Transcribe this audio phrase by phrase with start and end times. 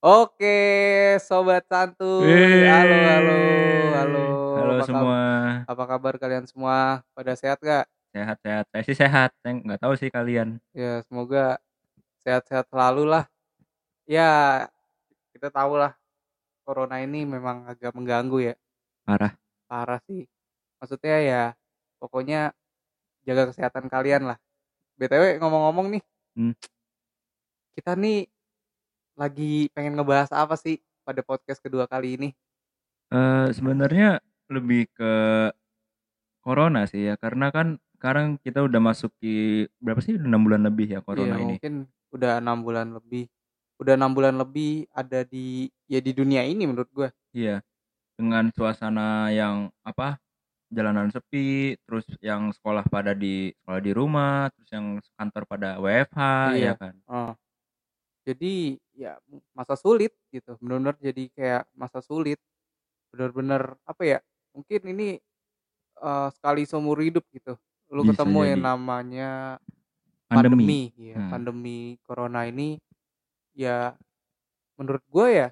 [0.00, 0.56] Oke,
[1.20, 2.24] sobat santuy.
[2.64, 3.36] Halo halo
[4.00, 4.24] halo.
[4.56, 5.20] Halo Apa semua.
[5.68, 7.04] apa kabar kalian semua?
[7.12, 7.84] Pada sehat gak?
[8.16, 8.64] Sehat-sehat.
[8.72, 9.30] Saya sih sehat.
[9.44, 10.56] Saya nggak tahu sih kalian.
[10.72, 11.60] Ya, semoga
[12.24, 13.28] sehat-sehat selalu lah.
[14.08, 14.64] Ya,
[15.36, 15.92] kita tahu lah
[16.64, 18.54] corona ini memang agak mengganggu ya.
[19.04, 19.36] Parah.
[19.68, 20.24] Parah sih.
[20.80, 21.42] Maksudnya ya
[22.00, 22.56] pokoknya
[23.28, 24.40] jaga kesehatan kalian lah.
[24.96, 26.02] BTW ngomong-ngomong nih,
[26.40, 26.56] Hmm.
[27.76, 28.24] kita nih
[29.20, 32.28] lagi pengen ngebahas apa sih pada podcast kedua kali ini?
[33.12, 35.12] Eh sebenarnya lebih ke
[36.40, 40.62] corona sih ya karena kan sekarang kita udah masuk di berapa sih udah enam bulan
[40.64, 41.48] lebih ya corona Iya, ini.
[41.60, 41.74] mungkin
[42.16, 43.28] udah enam bulan lebih.
[43.76, 47.08] Udah enam bulan lebih ada di ya di dunia ini menurut gue.
[47.36, 47.60] Iya.
[48.16, 50.16] Dengan suasana yang apa?
[50.70, 54.86] Jalanan sepi, terus yang sekolah pada di sekolah di rumah, terus yang
[55.18, 56.20] kantor pada WFH
[56.54, 56.62] Iya.
[56.62, 56.94] ya kan.
[57.10, 57.32] Oh.
[58.26, 59.16] Jadi ya
[59.56, 60.56] masa sulit gitu.
[60.60, 62.38] Benar-benar jadi kayak masa sulit.
[63.14, 64.18] Benar-benar apa ya?
[64.56, 65.08] Mungkin ini
[66.02, 67.56] eh, sekali seumur hidup gitu.
[67.92, 68.68] Lu Bisa ketemu yang jadi.
[68.72, 69.30] namanya
[70.30, 70.62] Pandemi.
[70.62, 71.30] pandemi, ya, Hmm.
[71.32, 72.78] pandemi corona ini
[73.54, 73.98] ya
[74.78, 75.48] menurut gue ya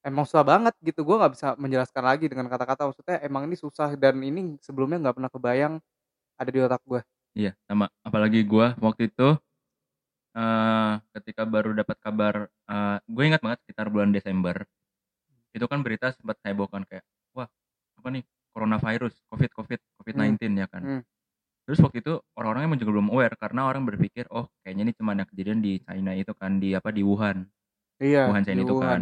[0.00, 3.92] emang susah banget gitu gue nggak bisa menjelaskan lagi dengan kata-kata maksudnya emang ini susah
[4.00, 5.74] dan ini sebelumnya nggak pernah kebayang
[6.40, 7.86] ada di otak gue Iya, sama.
[8.02, 9.38] Apalagi gua waktu itu
[10.30, 14.62] eh ketika baru dapat kabar, eh gue ingat banget sekitar bulan Desember.
[15.50, 17.02] Itu kan berita sempat hebohkan kayak,
[17.34, 17.50] wah
[17.98, 20.82] apa nih coronavirus, covid covid covid 19 ya kan.
[20.82, 21.02] Hmm.
[21.66, 25.28] Terus waktu itu orang-orangnya juga belum aware karena orang berpikir, oh kayaknya ini cuma yang
[25.28, 27.46] kejadian di China itu kan di apa di Wuhan,
[28.02, 29.00] iya Wuhan China itu Wuhan kan.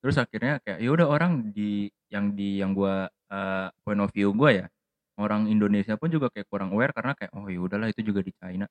[0.00, 4.34] Terus akhirnya kayak ya udah orang di yang di yang gua eh, point of view
[4.34, 4.66] gua ya
[5.20, 8.32] orang Indonesia pun juga kayak kurang aware karena kayak oh ya udahlah itu juga di
[8.34, 8.64] China.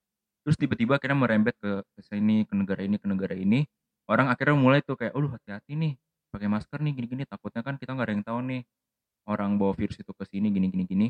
[0.45, 3.66] Terus tiba-tiba akhirnya merembet ke ke sini ke negara ini ke negara ini.
[4.10, 5.94] Orang akhirnya mulai tuh kayak, "Aduh hati-hati nih,
[6.33, 8.61] pakai masker nih gini-gini takutnya kan kita nggak ada yang tahu nih
[9.30, 11.08] orang bawa virus itu ke sini gini gini gini."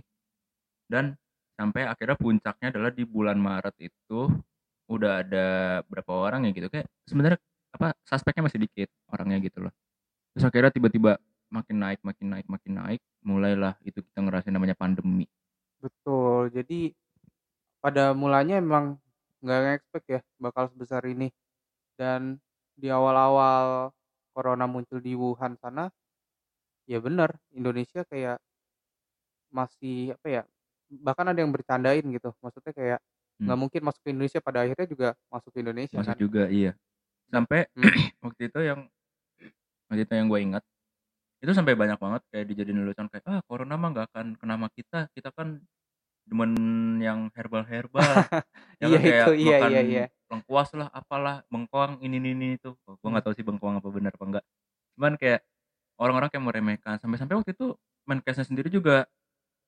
[0.89, 1.15] Dan
[1.59, 4.19] sampai akhirnya puncaknya adalah di bulan Maret itu
[4.89, 5.47] udah ada
[5.85, 7.39] berapa orang ya gitu kayak sebenarnya
[7.75, 9.73] apa suspeknya masih dikit orangnya gitu loh.
[10.35, 11.11] Terus akhirnya tiba-tiba
[11.53, 15.27] makin naik, makin naik, makin naik, mulailah itu kita ngerasain namanya pandemi.
[15.79, 16.91] betul jadi
[17.83, 18.99] pada mulanya emang
[19.43, 21.29] nggak expect ya bakal sebesar ini
[21.99, 22.39] dan
[22.79, 23.91] di awal-awal
[24.35, 25.91] corona muncul di Wuhan sana
[26.91, 28.37] ya benar Indonesia kayak
[29.49, 30.41] masih apa ya
[30.89, 32.99] bahkan ada yang bercandain gitu maksudnya kayak
[33.45, 33.61] nggak Hmm.
[33.63, 36.71] mungkin masuk ke Indonesia pada akhirnya juga masuk ke Indonesia Masuk kan juga iya.
[37.33, 37.83] Sampai Hmm.
[38.25, 38.81] waktu itu yang
[39.89, 40.63] waktu itu yang gue ingat
[41.43, 44.67] itu sampai banyak banget kayak dijadiin lelucon kayak ah corona mah nggak akan kena sama
[44.73, 45.61] kita kita kan
[46.29, 46.53] demen
[47.01, 48.05] yang herbal herbal
[48.81, 50.05] ya Iya kan kayak itu, iya, makan iya, iya.
[50.29, 52.77] lengkuas lah apalah bengkoang ini ini, ini itu.
[52.85, 54.45] Oh, gue nggak tahu sih bengkoang apa benar apa enggak
[54.99, 55.41] cuman kayak
[55.99, 56.95] orang-orang kayak meremehkan.
[56.97, 57.75] Sampai-sampai waktu itu
[58.07, 59.05] Menkesnya sendiri juga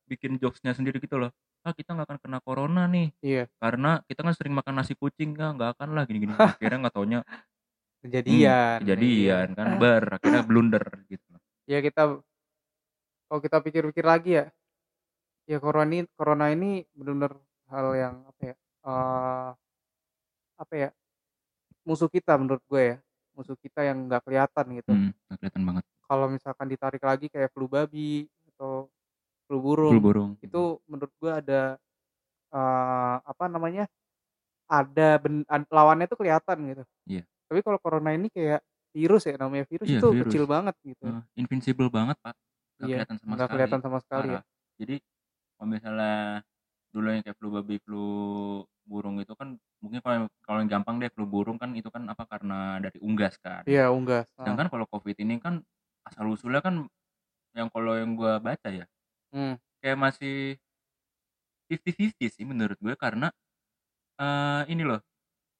[0.09, 1.29] bikin jokesnya sendiri gitu loh.
[1.61, 3.13] Ah kita nggak akan kena corona nih.
[3.21, 3.45] Iya.
[3.61, 6.33] Karena kita kan sering makan nasi kucing kan nggak akan lah gini-gini.
[6.57, 9.53] Akhirnya nggak taunya hmm, kejadian kejadian iya.
[9.53, 11.31] kan ber akhirnya blunder gitu.
[11.69, 12.17] Ya kita
[13.29, 14.45] kalau kita pikir-pikir lagi ya
[15.51, 17.33] ya corona ini corona ini benar-benar
[17.67, 18.55] hal yang apa ya
[18.87, 19.49] eh,
[20.55, 20.89] apa ya
[21.83, 22.97] musuh kita menurut gue ya
[23.33, 24.91] musuh kita yang nggak kelihatan gitu.
[24.91, 25.83] Hmm, nggak kelihatan banget.
[26.03, 28.91] Kalau misalkan ditarik lagi kayak flu babi atau
[29.47, 31.61] flu burung flu burung itu menurut gue ada
[32.51, 33.87] eh, apa namanya
[34.71, 36.83] ada ben, ad- lawannya tuh kelihatan gitu.
[37.07, 37.23] Iya.
[37.51, 38.63] tapi kalau corona ini kayak
[38.95, 40.31] virus ya namanya virus Iya, itu virus.
[40.31, 41.03] kecil banget gitu.
[41.03, 42.31] Eh, invincible banget pak.
[42.79, 43.51] Nggak Iya, kelihatan sama nggak sekali.
[43.59, 44.41] kelihatan sama sekali ya.
[44.79, 44.95] Jadi
[45.61, 46.41] kalau misalnya
[46.89, 48.05] dulu yang kayak flu babi flu
[48.81, 52.25] burung itu kan mungkin kalau kalau yang gampang deh flu burung kan itu kan apa
[52.25, 54.49] karena dari unggas kan iya unggas Ah.
[54.49, 55.61] sedangkan kalau covid ini kan
[56.01, 56.89] asal usulnya kan
[57.53, 58.89] yang kalau yang gua baca ya
[59.29, 59.61] Hmm.
[59.85, 60.57] kayak masih
[61.69, 63.29] 50-50 sih menurut gue karena
[64.19, 64.99] eh ini loh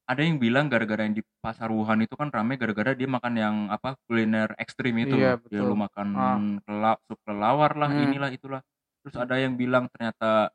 [0.10, 3.56] ada yang bilang gara-gara yang di pasar Wuhan itu kan rame gara-gara dia makan yang
[3.72, 5.72] apa kuliner ekstrim itu Iya, dia betul.
[5.72, 6.38] lu makan Ah.
[6.68, 8.04] kela, sup kelawar lah Hmm.
[8.12, 8.62] inilah itulah
[9.02, 10.54] terus ada yang bilang ternyata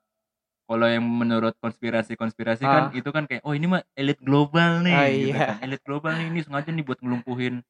[0.66, 2.70] kalau yang menurut konspirasi-konspirasi Ah.
[2.70, 5.46] kan itu kan kayak oh ini mah elit global nih Ah, gitu iya.
[5.54, 7.62] kan elit global nih ini sengaja nih buat ngelumpuhin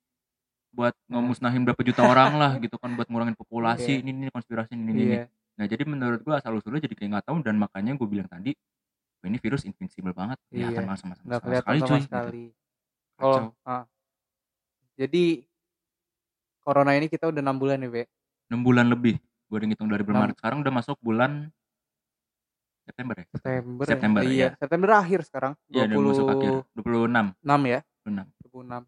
[0.73, 4.05] buat ngemusnahin berapa juta orang lah gitu kan buat ngurangin populasi Iya.
[4.05, 5.17] ini ini konspirasi ini ini, ini.
[5.57, 8.53] Nah jadi menurut gua asal usulnya jadi kayak nggak tahu dan makanya gue bilang tadi
[9.21, 12.05] "Wah, ini virus invincible banget kelihatan Iya, sama, sama, sama sekali sama cuy gitu.
[12.05, 12.45] sekali
[13.17, 13.85] kalau ah.
[14.97, 15.25] jadi
[16.61, 18.03] corona ini kita udah enam bulan nih be
[18.53, 19.17] 6 bulan lebih
[19.47, 21.33] gue udah ngitung dari bulan Enam- Maret sekarang udah masuk bulan
[22.87, 23.91] September ya September ya?
[23.91, 24.49] September, iya iya.
[24.59, 28.83] September akhir sekarang iya udah masuk akhir 26 enam ya 26 26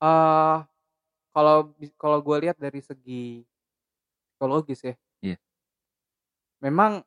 [0.00, 0.56] Eee,
[1.30, 3.44] kalau bis kalau gue lihat dari segi
[4.32, 4.94] psikologis ya.
[5.20, 5.36] Iya.
[6.64, 7.04] Memang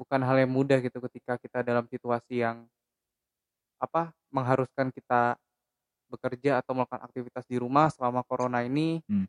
[0.00, 2.64] bukan hal yang mudah gitu ketika kita dalam situasi yang
[3.76, 5.36] apa, mengharuskan kita
[6.08, 9.04] bekerja atau melakukan aktivitas di rumah selama corona ini.
[9.04, 9.28] Mmm.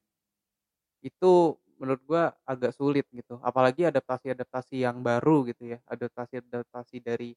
[1.04, 7.34] Itu menurut gue agak sulit gitu, apalagi adaptasi-adaptasi yang baru gitu ya, adaptasi-adaptasi dari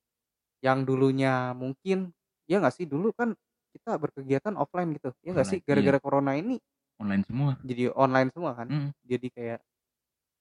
[0.64, 2.12] yang dulunya mungkin
[2.50, 3.32] ya nggak sih, dulu kan
[3.74, 5.58] kita berkegiatan offline gitu, ya nggak sih?
[5.62, 5.66] Iya.
[5.68, 6.58] Gara-gara corona ini
[7.00, 7.52] Online semua.
[7.64, 8.68] jadi online semua kan.
[8.68, 8.90] Mhm.
[9.08, 9.60] Jadi kayak,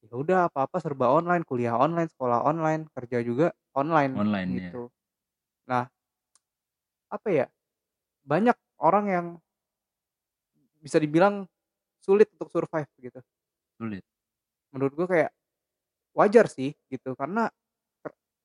[0.06, 4.70] ya udah apa-apa serba online, kuliah online, sekolah online, kerja juga online, Online, iya.
[4.72, 4.82] gitu.
[5.70, 5.88] Nah
[7.10, 7.46] apa ya,
[8.28, 9.28] banyak orang yang
[10.80, 11.44] bisa dibilang
[12.00, 13.20] sulit untuk survive gitu.
[13.80, 14.04] Sulit.
[14.74, 15.30] Menurut gue kayak
[16.18, 17.50] wajar sih gitu, karena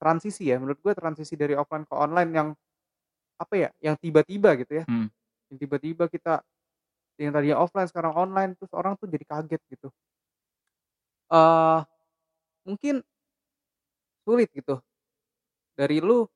[0.00, 2.48] transisi ya, menurut gue transisi dari offline ke online yang
[3.40, 4.86] apa ya, yang tiba-tiba gitu ya.
[4.88, 5.06] Mmm.
[5.52, 6.42] Yang tiba-tiba kita
[7.20, 9.88] yang tadinya offline sekarang online, terus orang tuh jadi kaget gitu.
[11.30, 11.84] Eee,
[12.66, 13.04] mungkin
[14.26, 14.80] sulit gitu.
[15.76, 16.26] Dari lu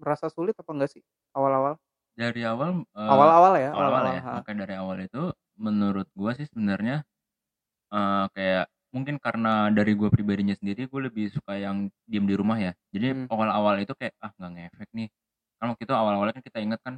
[0.00, 1.02] merasa sulit apa enggak sih
[1.36, 1.78] awal-awal?
[2.16, 4.42] Dari awal, Awal-awal ya, awal-awal awal-awal, ya, heeh.
[4.42, 7.04] maka dari awal itu menurut gua sih sebenarnya,
[7.92, 8.64] eee, kayak
[8.94, 12.72] mungkin karena dari gua pribadinya sendiri, gue lebih suka yang diem di rumah ya.
[12.94, 13.28] Jadi Mmm.
[13.32, 15.08] awal-awal itu kayak, ah nggak ngefek nih.
[15.60, 16.94] Kan waktu itu awal-awalnya kan kita inget kan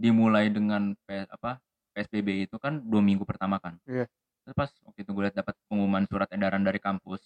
[0.00, 1.60] dimulai dengan P apa,
[1.96, 3.78] PSBB itu kan 2 minggu pertama kan.
[3.86, 4.10] Iya.
[4.46, 7.22] Terus pas waktu itu gue lihat dapat pengumuman surat edaran dari kampus,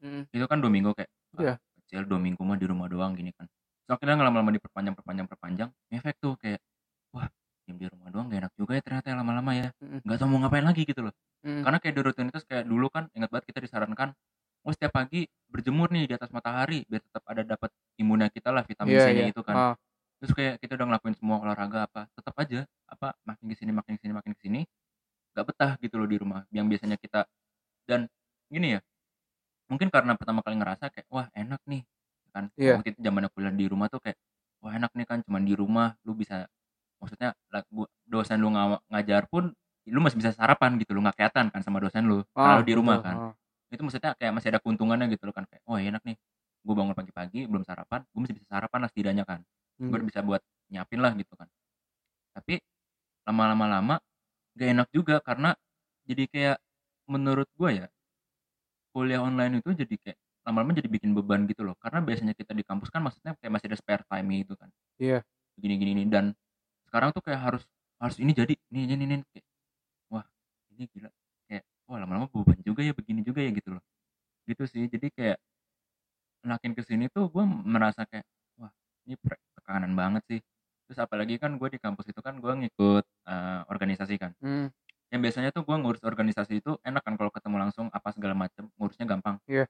[0.00, 0.26] Mhm.
[0.34, 3.46] itu kan 2 minggu kayak, ah kecil 2 minggu mah di rumah doang gini kan.
[3.86, 6.60] Terus akhirnya lama-lama diperpanjang perpanjang perpanjang, ngefek tuh kayak,
[7.14, 7.28] wah
[7.68, 9.68] diem di rumah doang nggak enak juga ya ternyata ya lama-lama ya.
[9.80, 10.00] Mhm.
[10.06, 11.14] Nggak tahu mau ngapain lagi gitu loh.
[11.46, 11.62] Mhm.
[11.64, 14.12] Karena kayak di rutinitas kayak dulu kan ingat banget kita disarankan,
[14.66, 17.70] oh setiap pagi berjemur nih di atas matahari biar tetap ada dapat
[18.02, 19.62] imunnya kita lah, vitamin Iya C-nya iya, itu kan.
[19.62, 19.76] heeh.
[20.22, 23.94] Terus kayak kita udah ngelakuin semua olahraga apa, tetap aja apa, makin ke sini makin
[23.98, 24.60] ke sini makin ke sini,
[25.36, 26.42] nggak betah gitu loh di rumah.
[26.54, 27.20] Yang biasanya kita
[27.88, 28.08] dan
[28.52, 28.82] gini ya,
[29.72, 31.82] mungkin karena pertama kali ngerasa kayak, wah enak nih
[32.34, 32.50] kan.
[32.56, 32.80] Iya.
[32.80, 34.18] Waktu itu zamannya kuliah di rumah tuh kayak,
[34.64, 36.48] wah enak nih kan cuman di rumah lu bisa
[37.02, 37.34] maksudnya
[38.08, 38.50] dosen lu
[38.90, 39.52] ngajar pun
[39.90, 42.64] lu masih bisa sarapan gitu loh, nggak kelihatan kan sama dosen lu, karena Ah, lu
[42.66, 43.16] di rumah betul, kan.
[43.16, 43.36] heeh.
[43.72, 46.16] Itu maksudnya kayak masih ada keuntungannya gitu loh kan kayak, oh enak nih,
[46.66, 49.40] gue bangun pagi-pagi belum sarapan, gue masih bisa sarapan lah setidaknya kan.
[49.88, 50.06] Gue Mmm.
[50.06, 50.42] bisa buat
[50.72, 51.48] nyiapin lah gitu kan.
[52.36, 52.60] Tapi
[53.28, 53.96] lama-lama lama
[54.58, 55.54] nggak enak juga karena
[56.08, 56.58] jadi kayak
[57.10, 57.86] menurut gua ya,
[58.94, 61.76] kuliah online itu jadi kayak lama-lama jadi bikin beban gitu loh.
[61.80, 64.70] Karena biasanya kita di kampus kan maksudnya kayak masih ada spare time gitu kan.
[64.98, 65.26] Iya.
[65.60, 66.26] Gini gini nih dan
[66.88, 67.64] sekarang tuh kayak harus
[68.02, 69.46] harus ini jadi, ini ini ini kayak,
[70.76, 71.10] ini gila
[71.50, 73.84] kayak, wah lama-lama beban juga ya begini juga ya gitu loh.
[74.48, 75.38] Gitu sih jadi kayak
[76.44, 78.26] makin ke sini tuh gue merasa kayak,
[78.60, 78.70] wah
[79.08, 79.16] ini
[79.56, 80.40] tekanan banget sih.
[80.86, 84.32] Terus apalagi kan gue di kampus itu kan gue ngikut, eee, organisasi kan.
[84.42, 84.70] Mmm.
[85.10, 88.70] Yang biasanya tuh gue ngurus organisasi itu enak kan kalau ketemu langsung apa segala macem,
[88.78, 89.38] ngurusnya gampang.
[89.50, 89.66] Iya.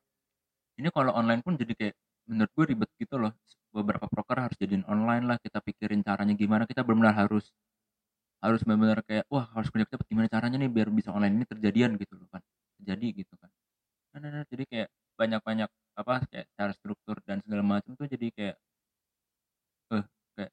[0.80, 1.94] Ini kalau online pun jadi kayak
[2.28, 3.32] menurut gue ribet gitu loh.
[3.74, 7.52] Beberapa proker harus jadiin online lah, kita pikirin caranya gimana, kita benar-benar harus
[8.44, 11.96] harus benar-benar kayak, wah harus kerja cepet gimana caranya nih biar bisa online ini terjadian
[12.00, 12.42] gitu loh kan,
[12.82, 13.50] terjadi gitu kan.
[14.14, 14.88] Nah nah nah, jadi kayak
[15.20, 18.56] banyak-banyak apa, kayak cara struktur dan segala macam tuh jadi kayak
[19.90, 20.04] eh,
[20.36, 20.52] kayak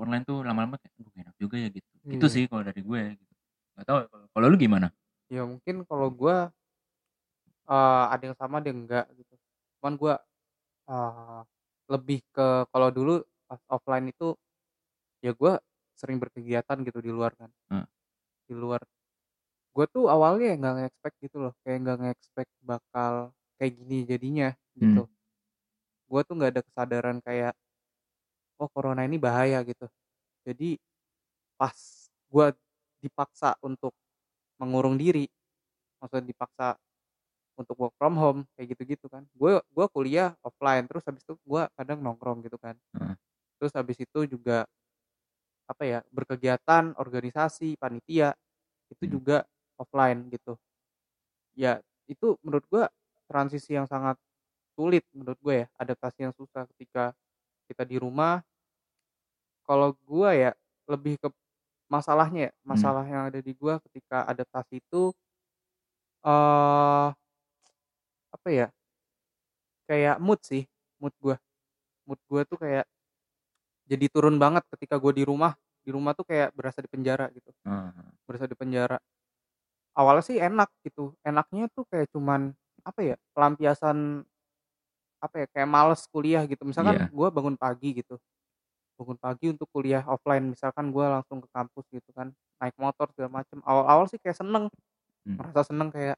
[0.00, 1.90] online tuh lama-lama kayak, aduh enak juga ya gitu.
[2.14, 2.32] Itu Iya.
[2.32, 3.32] sih kalau dari gue gitu.
[3.76, 4.88] Nggak tahu kalau kalau lu gimana?
[5.34, 6.36] Ya mungkin kalau gua,
[7.68, 9.34] eee, ada yang sama ada yang enggak gitu.
[9.80, 10.14] Cuman gua,
[10.90, 11.40] eee,
[11.92, 13.14] lebih ke kalau dulu
[13.48, 14.34] pas offline itu,
[15.24, 15.60] ya gua
[16.02, 17.50] sering berkegiatan gitu di luar kan.
[17.70, 17.86] Heeh.
[18.50, 18.82] Di luar.
[19.74, 23.14] Gua tuh awalnya nggak nge-expect gitu loh, kayak nggak nge-expect bakal
[23.60, 25.04] kayak gini jadinya gitu.
[25.04, 25.12] Mmm.
[26.10, 27.54] Gua tuh nggak ada kesadaran kayak,
[28.60, 29.86] oh corona ini bahaya gitu.
[30.46, 30.78] Jadi
[31.58, 31.76] pas
[32.30, 32.52] gua
[33.02, 33.94] dipaksa untuk
[34.60, 35.26] mengurung diri,
[36.02, 36.68] maksudnya dipaksa
[37.58, 39.24] untuk work from home kayak gitu-gitu kan.
[39.36, 42.76] Gue gue kuliah offline, terus habis itu gue kadang nongkrong gitu kan.
[42.94, 43.16] Heeh.
[43.60, 44.66] Terus habis itu juga
[45.72, 48.36] apa ya, berkegiatan, organisasi, panitia,
[48.92, 49.18] itu Mmm.
[49.20, 49.44] juga
[49.80, 50.58] offline gitu.
[51.56, 52.84] Ya itu menurut gue
[53.30, 54.16] transisi yang sangat
[54.76, 57.12] sulit menurut gue ya, adaptasi yang susah ketika
[57.70, 58.42] kita di rumah.
[59.66, 60.50] Kalau gue ya
[60.90, 61.28] lebih ke
[61.90, 62.92] masalahnya ya, Mmm.
[62.92, 65.12] masalah yang ada di gue ketika adaptasi itu
[66.24, 67.08] eee,
[68.32, 68.66] apa ya,
[69.88, 70.62] kayak mood sih,
[71.00, 71.36] mood gue.
[72.08, 72.86] Mood gue tuh kayak
[73.90, 75.54] jadi turun banget ketika gue di rumah.
[75.86, 78.12] Di rumah tuh kayak berasa di penjara gitu, heeh.
[78.28, 78.98] berasa di penjara.
[79.96, 84.24] Awalnya sih enak gitu, enaknya tuh kayak cuman apa ya, pelampiasan
[85.22, 86.62] apa ya, kayak males kuliah gitu.
[86.66, 87.12] Misalkan Iya.
[87.12, 88.18] gue bangun pagi gitu,
[88.98, 92.30] bangun pagi untuk kuliah offline misalkan gue langsung ke kampus gitu kan
[92.62, 94.70] naik motor segala macem awal-awal sih kayak seneng
[95.26, 95.36] Hmm.
[95.38, 96.16] merasa seneng kayak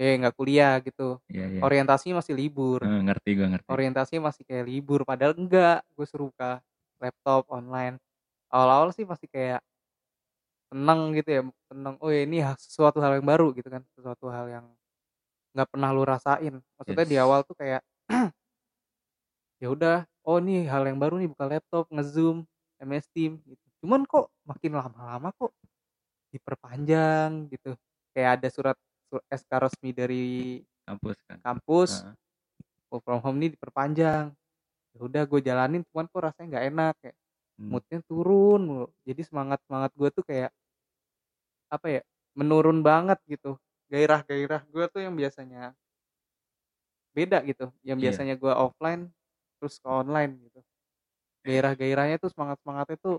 [0.00, 1.64] eh nggak kuliah gitu Iya, iya.
[1.64, 3.74] orientasinya masih libur Eh, ngerti gue ngerti.
[3.74, 6.62] orientasinya masih kayak libur padahal enggak gue suruh buka
[7.02, 7.98] laptop online
[8.52, 9.60] awal-awal sih masih kayak
[10.66, 14.46] seneng gitu ya seneng oh ya ini sesuatu hal yang baru gitu kan sesuatu hal
[14.50, 14.66] yang
[15.54, 17.22] nggak pernah lu rasain maksudnya di Yes.
[17.24, 17.80] awal tuh kayak
[19.62, 22.44] ya udah oh ini hal yang baru nih buka laptop ngezoom
[22.82, 25.54] MS Team gitu cuman kok makin lama-lama kok
[26.34, 27.72] diperpanjang gitu
[28.12, 28.76] kayak ada surat
[29.08, 30.26] sur- SK resmi dari
[30.86, 31.38] Kampus kan.
[31.42, 32.14] kampus Heeh.
[32.92, 34.30] work from home ini diperpanjang
[34.92, 37.16] ya udah gue jalanin cuman kok rasanya nggak enak kayak
[37.56, 37.72] Hmm.
[37.72, 38.86] moodnya turun mulu.
[39.08, 40.52] jadi semangat semangat gue tuh kayak
[41.72, 42.02] apa ya
[42.36, 43.56] menurun banget gitu
[43.88, 45.72] gairah gairah gue tuh yang biasanya
[47.16, 48.12] beda gitu yang Iya.
[48.12, 49.08] biasanya gue offline
[49.56, 50.60] terus ke online gitu
[51.46, 53.16] gairah gairahnya tuh semangat semangatnya tuh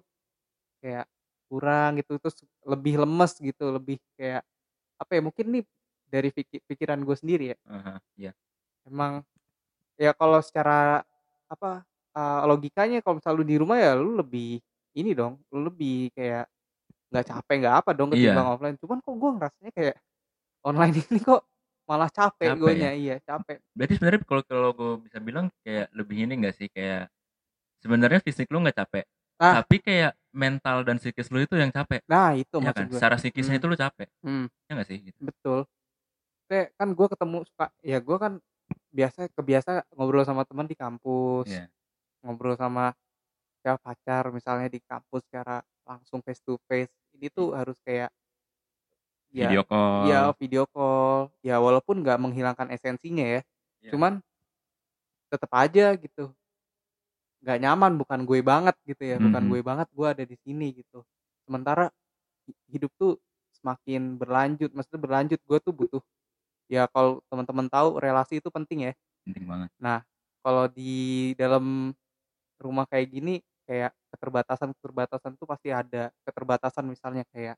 [0.84, 1.10] kayak
[1.50, 4.46] kurang gitu terus lebih lemes gitu lebih kayak
[5.01, 5.63] apa ya mungkin nih
[6.08, 8.32] dari piki- pikiran gue sendiri ya Aha, Iya.
[8.86, 9.25] emang
[9.98, 11.01] ya kalau secara
[11.50, 11.82] apa
[12.18, 14.58] uh, logikanya kalau misalnya lu di rumah ya lu lebih
[14.94, 16.50] ini dong lu lebih kayak
[17.08, 18.34] nggak capek nggak apa dong Iya.
[18.34, 19.96] ketimbang offline cuman kok gue ngerasanya kayak
[20.62, 21.42] online ini kok
[21.88, 22.92] malah capek, Capek gue ya?
[22.92, 27.08] iya capek Berarti sebenarnya kalau kalau gue bisa bilang kayak lebih ini gak sih kayak
[27.80, 29.06] sebenarnya fisik lu nggak capek,
[29.38, 29.62] Ah.
[29.62, 32.88] tapi kayak mental dan psikis lu itu yang capek, nah itu ya maksud kan?
[32.90, 33.62] gue Secara psikisnya Hmm.
[33.62, 34.98] itu lu capek, Hmm, ya gak sih?
[35.00, 35.20] Gitu.
[35.22, 35.60] betul
[36.48, 38.34] kayak kan gue ketemu suka ya gue kan
[38.90, 41.68] biasa kebiasa ngobrol sama teman di kampus Iya.
[42.27, 42.91] Ngobrol sama
[43.63, 48.12] ya pacar misalnya di kampus secara langsung face to face ini tuh harus kayak
[49.31, 50.03] ya Video call.
[50.07, 53.41] ya video call ya walaupun nggak menghilangkan esensinya ya
[53.79, 53.91] Iya.
[53.96, 54.13] cuman
[55.31, 56.31] tetap aja gitu
[57.43, 59.50] nggak nyaman bukan gue banget gitu ya bukan Mhm.
[59.53, 61.05] gue banget gue ada di sini gitu
[61.48, 61.88] sementara
[62.50, 63.15] hi- hidup tuh
[63.62, 66.03] semakin berlanjut maksudnya berlanjut gue tuh butuh
[66.67, 68.93] ya kalau teman-teman tahu relasi itu penting ya
[69.24, 69.69] penting banget.
[70.43, 71.91] kalau di dalam
[72.62, 73.36] rumah kayak gini
[73.68, 77.56] kayak keterbatasan keterbatasan tuh pasti ada keterbatasan misalnya kayak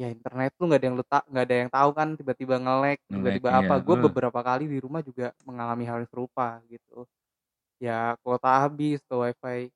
[0.00, 2.98] ya internet tuh nggak ada yang lu tak nggak ada yang tahu kan tiba-tiba Nge-lag,
[3.12, 3.58] tiba-tiba iya.
[3.60, 3.74] apa.
[3.80, 4.02] gue Eh.
[4.08, 7.04] beberapa kali di rumah juga mengalami hal yang serupa gitu.
[7.82, 9.70] Ya kuota habis atau wifi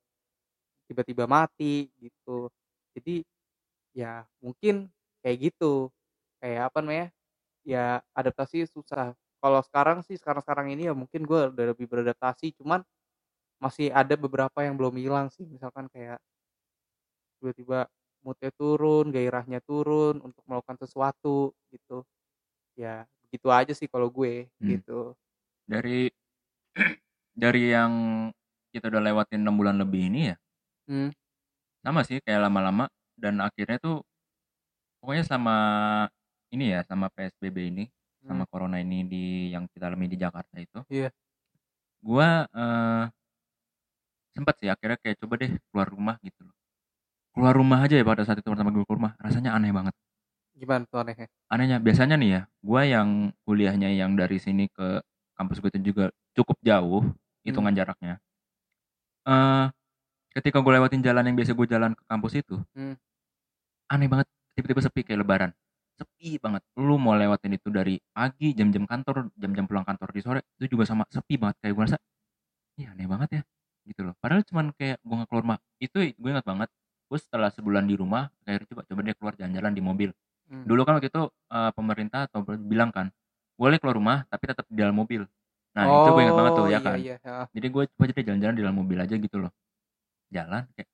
[0.89, 2.49] tiba-tiba mati gitu.
[2.97, 3.23] Jadi
[3.95, 4.89] ya mungkin
[5.23, 5.91] kayak gitu.
[6.41, 7.07] Kayak apa namanya
[7.65, 9.13] ya adaptasi susah.
[9.41, 12.57] Kalau sekarang sih sekarang sekarang ini ya mungkin gue udah lebih beradaptasi.
[12.59, 12.81] Cuman
[13.63, 16.19] masih ada beberapa yang belum hilang sih misalkan kayak
[17.39, 17.79] tiba-tiba
[18.25, 22.03] moodnya turun gairahnya turun untuk melakukan sesuatu gitu
[22.77, 24.69] ya begitu aja sih kalau gue Hmm.
[24.77, 25.15] gitu
[25.67, 26.09] Dari
[27.43, 27.93] dari yang
[28.73, 30.37] kita udah lewatin enam bulan lebih ini ya,
[30.87, 31.11] Hmm.
[31.85, 32.85] sama sih kayak lama-lama
[33.17, 33.95] dan akhirnya tuh
[35.01, 35.55] pokoknya selama
[36.53, 37.83] ini ya, sama PSBB ini,
[38.27, 38.49] sama Hmm.
[38.51, 39.23] corona ini di
[39.53, 40.79] yang kita alami di Jakarta itu.
[40.89, 41.09] Iya.
[42.01, 43.03] Gua eh,
[44.37, 46.55] sempat sih akhirnya kayak coba deh keluar rumah gitu loh.
[47.35, 49.95] Keluar rumah aja ya pada saat itu pertama gue keluar rumah, rasanya aneh banget.
[50.57, 53.09] gimana tuh anehnya Anehnya biasanya nih ya, gua yang
[53.45, 55.01] kuliahnya yang dari sini ke
[55.37, 57.05] kampus gue itu juga cukup jauh
[57.45, 58.17] hitungan jaraknya.
[59.27, 59.65] Eh
[60.35, 62.95] ketika gue lewatin jalan yang biasa gue jalan ke kampus itu, Hmm.
[63.91, 64.27] aneh banget
[64.57, 65.51] tiba-tiba sepi kayak lebaran.
[65.99, 66.63] Sepi banget.
[66.79, 70.85] Lu mau lewatin itu dari pagi, jam-jam kantor, jam-jam pulang kantor di sore, itu juga
[70.89, 71.97] sama sepi banget kayak gue rasa,
[72.79, 73.43] iya aneh banget ya,
[73.87, 74.13] gitu loh.
[74.19, 75.57] Padahal cuman kayak gue nggak keluar rumah.
[75.79, 76.69] Itu gue ingat banget.
[77.07, 80.09] Gue setelah sebulan di rumah, kayak coba coba dia keluar jalan-jalan di mobil.
[80.47, 80.63] Hmm.
[80.67, 83.07] Dulu kan waktu itu eh, pemerintah atau bilang kan,
[83.55, 85.23] boleh keluar rumah tapi tetap di dalam mobil.
[85.71, 86.97] Nah itu gue ingat banget tuh Oh, ya iya, kan.
[86.99, 87.45] iya, heeh.
[87.55, 89.51] Jadi gue coba jadi jalan-jalan di dalam mobil aja gitu loh.
[90.27, 90.89] Jalan kayak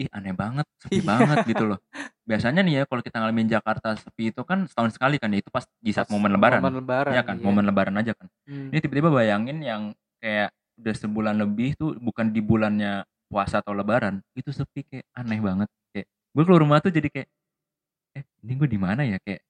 [0.00, 1.04] ih aneh banget, sepi Iya.
[1.04, 1.78] banget gitu loh.
[2.24, 5.50] Biasanya nih ya kalau kita ngalamin Jakarta sepi itu kan setahun sekali kan ya itu
[5.52, 6.58] pas di saat Pas momen lebaran.
[6.58, 7.44] momen lebaran Iya kan, iya.
[7.44, 8.26] momen lebaran aja kan.
[8.48, 8.72] Hmm.
[8.72, 9.82] Ini tiba-tiba bayangin yang
[10.18, 10.48] kayak
[10.82, 15.68] udah sebulan lebih tuh bukan di bulannya puasa atau lebaran, itu sepi kayak aneh banget.
[15.94, 17.28] Kayak gue keluar rumah tuh jadi kayak
[18.18, 19.16] eh ini gue di mana ya?
[19.22, 19.40] Kayak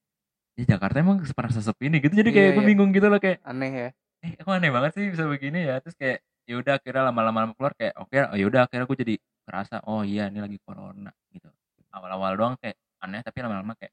[0.58, 2.14] ya Jakarta emang pernah sesepi ini gitu.
[2.14, 2.70] Jadi kayak Iya, gue iya.
[2.70, 3.88] bingung gitu loh kayak aneh ya.
[4.22, 5.80] Eh kok aneh banget sih bisa begini ya?
[5.82, 9.14] Terus kayak ya udah akhirnya lama-lama keluar kayak oke oh ya udah akhirnya gue jadi
[9.46, 11.48] kerasa oh iya ini lagi corona gitu.
[11.94, 13.92] Awal-awal doang kayak aneh tapi lama-lama kayak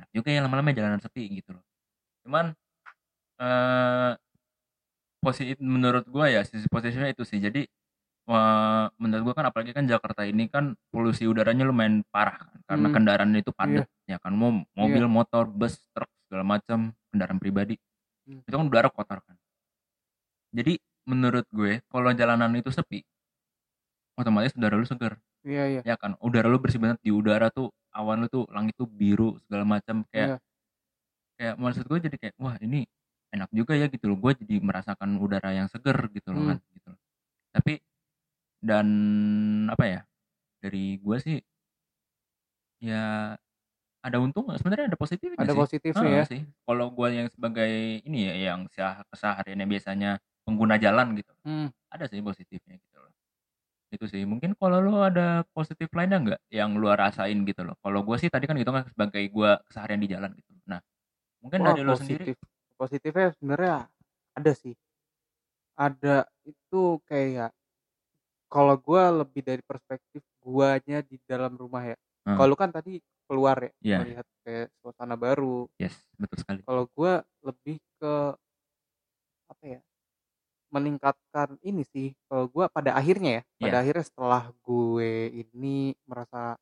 [0.00, 1.64] enak juga ya lama-lama jalanan sepi gitu loh.
[2.24, 2.52] Cuman
[3.36, 4.12] eh
[5.26, 7.42] posisi menurut gue ya sisi positifnya itu sih.
[7.42, 7.66] Jadi
[8.26, 12.86] eh, menurut gue kan apalagi kan Jakarta ini kan polusi udaranya lumayan parah kan karena
[12.86, 12.94] Hmm.
[12.94, 14.30] kendaraan itu padat ya kan.
[14.32, 16.78] Mau mobil motor bus truk segala macam
[17.10, 17.74] kendaraan pribadi.
[18.26, 18.42] Hmm.
[18.42, 19.34] itu kan udara kotor kan.
[20.50, 23.02] Jadi menurut gue kalau jalanan itu sepi
[24.16, 25.14] otomatis udara lu seger.
[25.46, 25.80] Iya iya.
[25.86, 29.38] Ya kan, udara lu bersih banget, di udara tuh awan lu tuh langit tuh biru
[29.46, 30.02] segala macam.
[30.10, 30.38] Kayak Iya.
[31.36, 32.88] kayak maksud gue jadi kayak wah ini
[33.36, 34.16] enak juga ya gitu loh.
[34.16, 36.50] Gue jadi merasakan udara yang seger gitu loh Hmm.
[36.50, 36.88] kan gitu.
[36.90, 37.00] loh.
[37.52, 37.72] Tapi
[38.58, 38.88] dan
[39.68, 40.00] apa ya?
[40.58, 41.36] Dari gue sih
[42.80, 43.34] ya
[44.00, 45.58] ada untung sebenarnya ada positifnya Ada sih.
[45.58, 46.24] positifnya Heeh ya.
[46.24, 46.40] sih.
[46.62, 47.70] Kalau gue yang sebagai
[48.02, 50.10] ini ya yang seh- kesehariannya biasanya
[50.46, 51.34] pengguna jalan gitu.
[51.42, 51.68] Hmm.
[51.90, 53.10] Ada sih positifnya gitu loh.
[53.90, 54.22] Itu sih.
[54.22, 57.74] Mungkin kalau lo ada positif lainnya nggak yang lu rasain gitu loh.
[57.82, 60.54] Kalau gue sih tadi kan gitu kan sebagai gue keseharian di jalan gitu.
[60.70, 60.78] Nah,
[61.42, 62.34] mungkin Wah, dari lo sendiri.
[62.80, 63.88] Positifnya sebenarnya
[64.36, 64.76] ada sih.
[65.76, 67.52] Ada itu kayak
[68.52, 71.96] kalau gua lebih dari perspektif guanya di dalam rumah ya.
[72.26, 72.36] Hmm.
[72.38, 73.98] Kalau kan tadi keluar ya, Iya.
[74.04, 75.66] melihat kayak suasana baru.
[75.82, 76.60] yes, betul sekali.
[76.64, 78.14] Kalau gua lebih ke
[79.50, 79.80] apa ya?
[80.74, 82.12] Meningkatkan ini sih.
[82.28, 83.82] Kalau gua pada akhirnya ya, pada Iya.
[83.86, 85.12] akhirnya setelah gue
[85.46, 86.58] ini merasa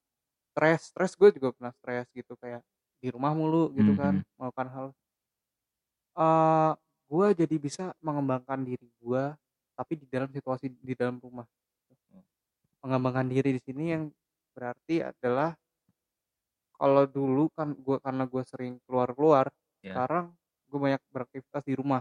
[0.54, 2.62] stres, stres gue juga pernah stres gitu kayak
[3.02, 4.26] di rumah mulu gitu kan, Mhm.
[4.40, 4.86] melakukan hal
[6.18, 6.72] eh
[7.10, 9.24] gue jadi bisa mengembangkan diri gue
[9.78, 11.46] tapi di dalam situasi di dalam rumah
[12.84, 14.04] mengembangkan diri di sini yang
[14.54, 15.50] berarti adalah
[16.78, 19.46] kalau dulu kan gue karena gue sering keluar keluar
[19.84, 20.00] Ya.
[20.00, 20.24] sekarang
[20.70, 22.00] gue banyak beraktivitas di rumah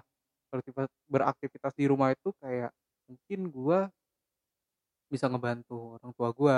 [0.50, 2.72] beraktivitas beraktivitas di rumah itu kayak
[3.10, 3.79] mungkin gue
[5.12, 6.58] bisa ngebantu orang tua gue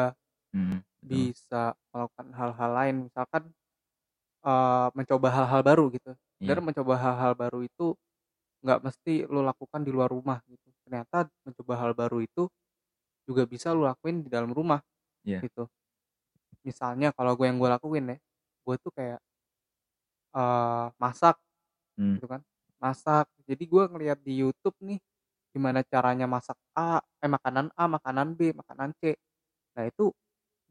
[0.53, 1.29] Mhm, betul.
[1.31, 3.43] bisa melakukan hal-hal lain misalkan
[4.45, 6.11] eh, mencoba hal-hal baru gitu
[6.43, 7.95] Dan mencoba hal-hal baru itu
[8.65, 10.67] nggak mesti lo lakukan di luar rumah gitu.
[10.87, 12.49] Ternyata mencoba hal baru itu
[13.27, 14.81] juga bisa lo lakuin di dalam rumah
[15.25, 15.45] Iya.
[15.45, 15.67] gitu.
[16.67, 18.17] Misalnya kalau gue yang gue lakuin ya
[18.65, 19.19] gue tuh kayak
[20.35, 21.35] eh masak
[21.97, 22.17] Hmm.
[22.17, 22.41] gitu kan
[22.81, 23.25] masak.
[23.49, 24.99] Jadi gue ngeliat di YouTube nih
[25.55, 29.15] gimana caranya masak A eh makanan A makanan B makanan C.
[29.77, 30.11] Nah itu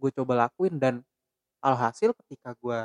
[0.00, 1.02] gue coba lakuin dan
[1.64, 2.80] alhasil ketika gue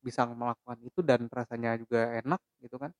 [0.00, 2.92] bisa melakukan itu dan rasanya juga enak gitu kan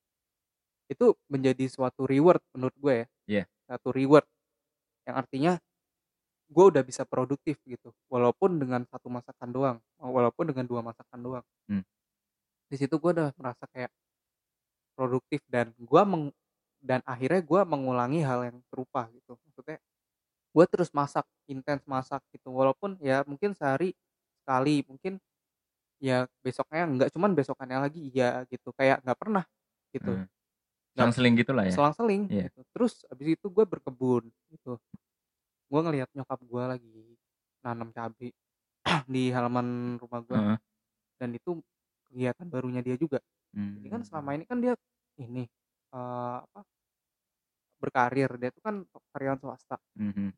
[0.91, 3.07] itu menjadi suatu reward menurut gue ya.
[3.31, 3.45] Iya.
[3.71, 4.27] satu reward
[5.07, 5.53] yang artinya
[6.51, 7.95] gue udah bisa produktif gitu.
[8.11, 11.47] Walaupun dengan satu masakan doang walaupun dengan dua masakan doang.
[11.71, 11.87] Hmm.
[12.71, 13.91] di situ gue udah merasa kayak
[14.95, 16.31] produktif dan gue meng
[16.83, 19.39] dan akhirnya gue mengulangi hal yang serupa gitu.
[19.47, 19.79] Maksudnya
[20.51, 22.51] gue terus masak intens masak gitu.
[22.51, 23.95] Walaupun ya mungkin sehari
[24.43, 25.23] sekali mungkin
[26.01, 29.45] ya besoknya nggak cuman besokannya lagi ya gitu kayak nggak pernah
[29.95, 30.27] gitu Hmm.
[30.99, 31.73] Selang-seling gitu lah ya.
[31.77, 32.47] selang-seling Iya.
[32.51, 32.61] gitu.
[32.77, 34.77] terus abis itu gue berkebun gitu
[35.71, 36.99] gue ngelihat nyokap gue lagi
[37.65, 38.31] nanam cabai
[39.15, 40.59] di halaman rumah gue Heeh.
[41.21, 41.51] dan itu
[42.11, 43.21] kegiatan barunya dia juga
[43.57, 43.75] Hmm.
[43.81, 44.75] jadi kan selama ini kan dia
[45.19, 45.45] ini
[45.95, 46.61] eh, apa
[47.81, 48.77] berkarir dia tuh kan
[49.13, 50.29] karyawan swasta Mhm.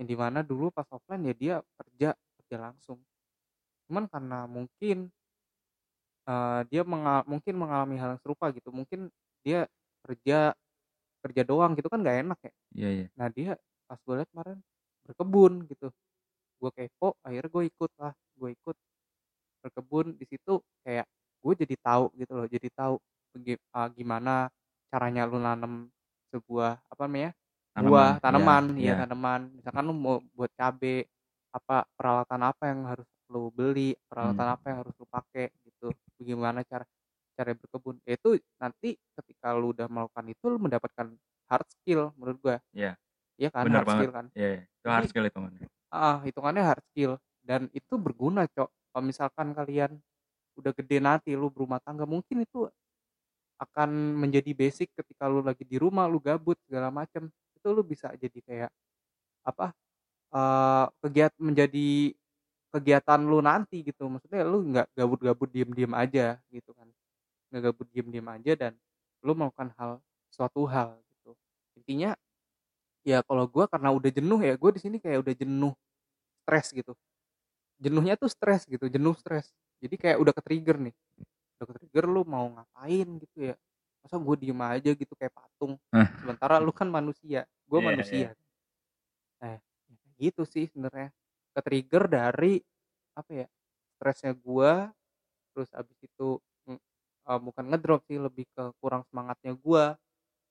[0.00, 3.02] yang di mana dulu pas offline ya dia kerja kerja langsung
[3.88, 4.98] cuman karena mungkin
[6.28, 9.10] eh, dia mengal- mungkin mengalami hal yang serupa gitu mungkin
[9.42, 9.66] dia
[10.06, 10.54] kerja
[11.24, 13.06] kerja doang gitu kan nggak enak ya Iya, iya.
[13.18, 13.52] nah dia
[13.88, 14.58] pas gue liat kemarin
[15.06, 15.88] berkebun gitu
[16.62, 18.76] gue kepo akhirnya gue ikut lah gue ikut
[19.64, 21.06] berkebun di situ kayak
[21.42, 22.94] gue jadi tahu gitu loh jadi tahu
[23.74, 24.48] ah, gimana
[24.92, 25.88] caranya lu nanam
[26.32, 27.32] sebuah apa namanya
[27.76, 28.20] buah Tanaman.
[28.20, 28.94] tanaman Iya, ya iya.
[29.04, 31.08] tanaman misalkan lu mau buat cabe
[31.52, 34.54] apa peralatan apa yang harus lu beli peralatan Hmm.
[34.56, 35.88] apa yang harus lu pakai gitu
[36.20, 36.84] bagaimana cara
[37.36, 41.06] cara berkebun Ya itu nanti ketika lu udah melakukan itu lu mendapatkan
[41.50, 42.92] hard skill menurut gua Iya.
[43.40, 44.02] iya kan Bener hard banget.
[44.04, 44.62] skill kan Iya, iya.
[44.68, 45.52] Itu hard skill itu kan.
[45.92, 47.12] ah hitungannya hard skill
[47.44, 49.92] dan itu berguna cok kalau misalkan kalian
[50.60, 52.68] udah gede nanti lu berumah tangga mungkin itu
[53.62, 58.10] akan menjadi basic ketika lu lagi di rumah lu gabut segala macem itu lu bisa
[58.18, 58.70] jadi kayak
[59.46, 59.66] apa
[60.34, 61.88] eh kegiatan menjadi
[62.74, 64.08] kegiatan lu nanti gitu.
[64.10, 66.88] Maksudnya lu nggak gabut-gabut diem-diem aja gitu kan.
[67.52, 68.72] Nggak gabut diem-diem aja dan
[69.24, 69.92] lu melakukan hal
[70.32, 71.36] suatu hal gitu.
[71.78, 72.16] Intinya
[73.06, 75.74] ya kalau gua karena udah jenuh ya gue di sini kayak udah jenuh
[76.44, 76.94] stres gitu.
[77.82, 79.50] Jenuhnya tuh stres gitu jenuh stres.
[79.82, 80.94] Jadi kayak udah ke trigger nih.
[81.58, 83.56] Udah ke trigger lu mau ngapain gitu ya.
[84.04, 85.78] Masa gue diem aja gitu kayak patung.
[86.20, 87.46] Sementara lu kan manusia.
[87.68, 88.28] Gue Iya, manusia.
[89.40, 89.58] nah ya
[90.22, 91.10] gitu sih sebenarnya
[91.52, 92.60] ke trigger dari
[93.16, 93.46] apa ya
[93.98, 94.88] stresnya gua
[95.52, 99.94] terus abis itu eh, bukan ngedrop sih lebih ke kurang semangatnya gua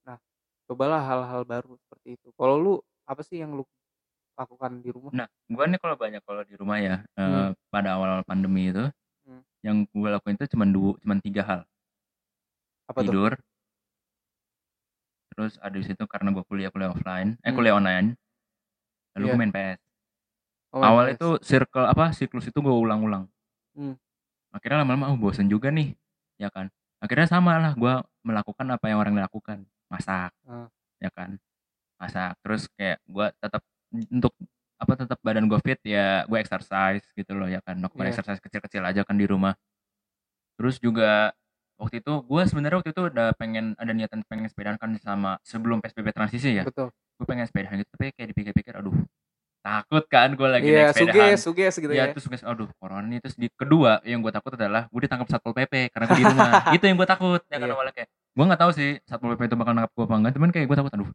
[0.05, 0.17] nah
[0.69, 2.73] cobalah hal-hal baru seperti itu kalau lu
[3.09, 3.65] apa sih yang lu
[4.37, 7.51] lakukan di rumah Nah, gua nih kalau banyak kalau di rumah ya, eh, Hmm.
[7.67, 8.87] pada awal pandemi itu,
[9.27, 9.43] Hmm.
[9.61, 11.61] yang gue lakuin itu cuma dua, cuma tiga hal.
[12.87, 13.31] apa tuh Tidur,
[15.35, 17.57] terus ada di situ karena gue kuliah kuliah offline, eh Hmm.
[17.59, 18.07] kuliah online,
[19.15, 19.31] lalu Iya.
[19.35, 19.79] gue main PS.
[20.71, 21.13] Oh, main awal PS.
[21.13, 23.27] itu circle apa siklus itu gue ulang-ulang
[23.71, 23.95] Hmm.
[24.49, 25.95] akhirnya lama-lama oh bosen juga nih
[26.35, 30.67] ya kan akhirnya sama lah gue melakukan apa yang orang lakukan masak Ah.
[30.97, 31.39] ya kan
[31.95, 33.63] masak terus kayak gue tetap
[34.07, 34.31] untuk
[34.75, 38.11] apa tetap badan gue fit ya gue exercise gitu loh ya kan melakukan Iya.
[38.11, 39.55] exercise kecil-kecil aja kan di rumah
[40.55, 41.31] terus juga
[41.75, 45.79] waktu itu gue sebenarnya waktu itu udah pengen ada niatan pengen sepedaan kan sama sebelum
[45.79, 46.91] psbb transisi ya Betul.
[46.91, 48.93] gue pengen sepedaan gitu tapi kayak dipikir-pikir aduh
[49.61, 52.05] takut kan gue lagi Iya, naik sepedaan suges, suges gitu ya ya.
[52.09, 55.53] terus suges aduh corona ini terus di kedua yang gue takut adalah gue ditangkap satpol
[55.53, 57.73] pp karena gue di rumah itu yang gue takut ya kan Iya.
[57.73, 60.49] awalnya kayak gue nggak tahu sih satpol pp itu bakal nangkap gue apa enggak cuman
[60.49, 61.09] kayak gue takut aduh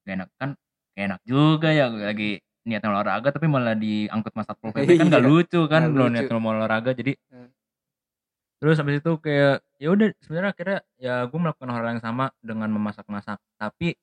[0.00, 0.50] gak enak kan
[0.90, 5.06] gak enak juga ya gue lagi niatnya olahraga tapi malah diangkut mas satpol pp kan
[5.06, 6.08] gak Iya, lucu kan lucu.
[6.10, 7.52] niat mau olahraga jadi Hmm.
[8.56, 12.68] terus habis itu kayak ya udah sebenarnya akhirnya ya gue melakukan hal yang sama dengan
[12.70, 13.96] memasak-masak tapi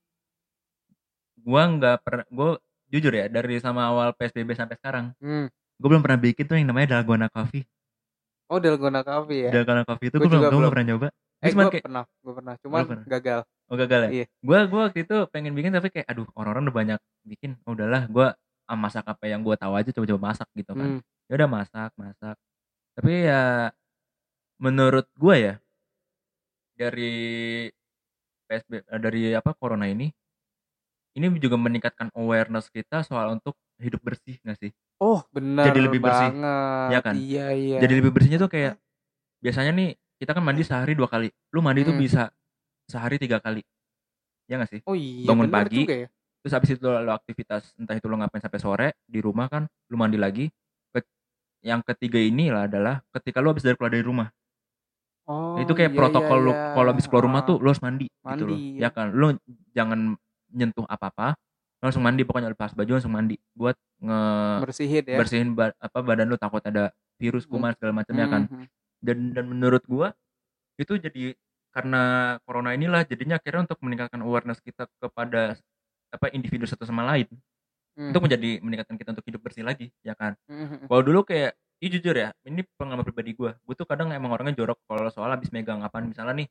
[1.40, 2.52] gue nggak pernah gue
[2.88, 5.48] jujur ya dari sama awal psbb sampai sekarang Hmm.
[5.52, 7.68] gue belum pernah bikin tuh yang namanya dalgona coffee
[8.48, 9.52] Oh, dalgona coffee ya.
[9.52, 12.54] dalgona coffee itu Gua gue belum belum pernah nyoba Eh, gue kayak pernah, gue pernah.
[12.58, 13.06] Cuman pernah?
[13.06, 13.40] gagal.
[13.70, 14.26] oh gagal ya Iya.
[14.42, 18.08] gue gue waktu itu pengen bikin tapi kayak aduh orang-orang udah banyak bikin oh, udahlah
[18.08, 18.28] gue
[18.66, 21.02] ah, masak apa yang gue tahu aja coba-coba masak gitu kan Hmm.
[21.28, 22.36] ya udah masak masak
[22.96, 23.70] tapi ya
[24.58, 25.54] menurut gue ya
[26.74, 27.14] dari
[28.48, 30.08] PSB eh, dari apa corona ini
[31.18, 36.02] ini juga meningkatkan awareness kita soal untuk hidup bersih nggak sih Oh, benar Jadi lebih
[36.02, 36.30] bersih.
[36.34, 36.90] banget.
[36.90, 37.14] Iya kan?
[37.18, 37.78] Iya, iya.
[37.86, 38.74] jadi lebih bersihnya tuh kayak
[39.42, 42.02] biasanya nih kita kan mandi sehari dua kali lu mandi tuh Hmm.
[42.02, 42.22] bisa
[42.90, 43.62] sehari tiga kali
[44.50, 46.08] ya nggak sih Oh iya, bangun pagi, juga ya.
[46.42, 49.96] terus habis itu lo aktivitas entah itu lo ngapain sampai sore di rumah kan lu
[50.00, 50.50] mandi lagi
[51.66, 54.30] yang ketiga ini lah adalah ketika lu habis dari keluar dari rumah
[55.28, 56.72] Oh, itu kayak iya, protokol iya, lu iya.
[56.72, 58.90] kalau habis keluar rumah Ah, tuh lu harus mandi, gitu loh Mandi, ya ya.
[58.96, 59.28] kan lu
[59.76, 60.00] jangan
[60.52, 61.36] nyentuh apa-apa
[61.78, 64.20] langsung mandi pokoknya lepas baju langsung mandi buat nge
[64.66, 65.18] bersihin ya.
[65.22, 67.52] bersihin ba- apa badan lu takut ada virus Hmm.
[67.54, 68.66] kuman segala macam ya kan Mhm.
[69.02, 70.14] dan dan menurut gua
[70.78, 71.34] itu jadi
[71.70, 72.02] karena
[72.46, 75.58] corona inilah jadinya akhirnya untuk meningkatkan awareness kita kepada
[76.10, 77.30] apa individu satu sama lain
[77.94, 78.10] Mhm.
[78.10, 80.90] itu menjadi meningkatkan kita untuk hidup bersih lagi ya kan Mhm.
[80.90, 84.58] kalau dulu kayak ini jujur ya ini pengalaman pribadi gue gue tuh kadang emang orangnya
[84.58, 86.48] jorok kalau soal habis megang apaan misalnya nih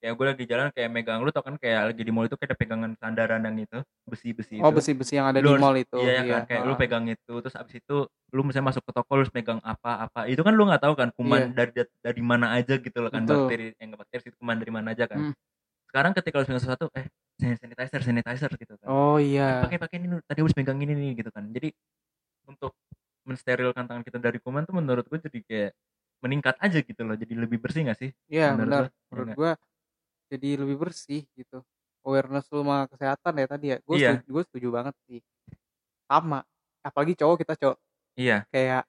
[0.00, 2.50] kayak gue lagi jalan kayak megang lu tau kan kayak lagi di mall itu kayak
[2.50, 5.76] ada pegangan sandaran yang itu besi besi Oh, itu besi-besi yang ada Lu di mall
[5.76, 5.96] itu.
[6.00, 6.78] iya ya kan kayak lu ah.
[6.80, 7.96] pegang itu terus abis itu
[8.32, 10.94] lu misalnya masuk ke toko lu harus megang apa apa itu kan lu nggak tahu
[10.96, 13.28] kan kuman dari dari mana aja gitu loh kan Iya.
[13.28, 13.40] Betul.
[13.44, 15.34] bakteri yang nggak bakteri sih kuman dari mana aja kan Hmm.
[15.92, 17.06] sekarang ketika lu pegang sesuatu eh
[17.40, 19.60] sanitizer sanitizer gitu kan Oh Eh, iya.
[19.64, 21.68] pakai pakai ini tadi harus megang ini nih gitu kan jadi
[22.46, 22.72] untuk
[23.28, 25.70] mensterilkan tangan kita dari kuman tuh menurut gue jadi kayak
[26.20, 28.82] meningkat aja gitu loh jadi lebih bersih gak sih Iya, menurut benar.
[28.82, 28.88] lu?
[28.88, 29.38] Iya Menurut nggak?
[30.30, 31.62] Jadi lebih bersih gitu.
[32.06, 33.78] Awareness lu sama kesehatan ya tadi ya.
[33.84, 34.22] Gue Iya.
[34.22, 35.20] setuju, gue setuju banget sih.
[36.10, 36.42] Sama.
[36.86, 37.78] Apalagi cowok kita cowok
[38.16, 38.84] iya kayak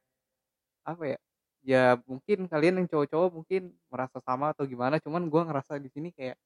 [0.87, 1.19] apa ya?
[1.65, 6.09] Ya mungkin kalian yang cowok-cowok mungkin merasa sama atau gimana, cuman gua ngerasa di sini
[6.15, 6.37] kayak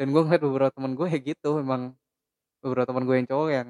[0.00, 1.94] dan gua ngeliat beberapa teman gue ya gitu, emang
[2.64, 3.68] beberapa teman gue yang cowok yang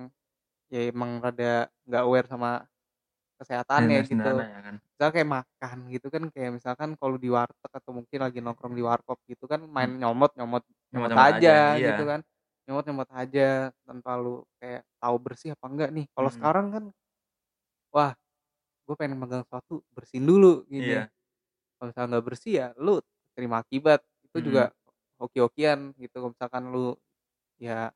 [0.73, 2.51] ya emang rada nggak aware sama
[3.41, 4.31] kesehatannya gitu.
[4.45, 4.77] ya kan.
[4.79, 8.85] Misalnya kayak makan gitu kan kayak misalkan kalau di warteg atau mungkin lagi nongkrong di
[8.85, 11.89] warkop gitu kan main nyomot nyomot nyomot Nyomot-nyomot aja, aja, iya.
[11.95, 12.21] gitu kan.
[12.69, 13.49] Nyomot nyomot aja
[13.89, 16.07] tanpa lu kayak tahu bersih apa enggak nih.
[16.13, 16.37] Kalau Mm.
[16.37, 16.85] sekarang kan
[17.95, 18.13] wah
[18.89, 21.05] gue pengen megang sesuatu bersihin dulu gitu iya.
[21.79, 23.01] Kalau misalnya nggak bersih ya lu
[23.37, 24.01] terima akibat.
[24.27, 24.47] Itu Mm.
[24.47, 24.65] juga
[25.21, 26.15] hoki-hokian gitu.
[26.23, 26.95] Kalau misalkan lu
[27.61, 27.91] ya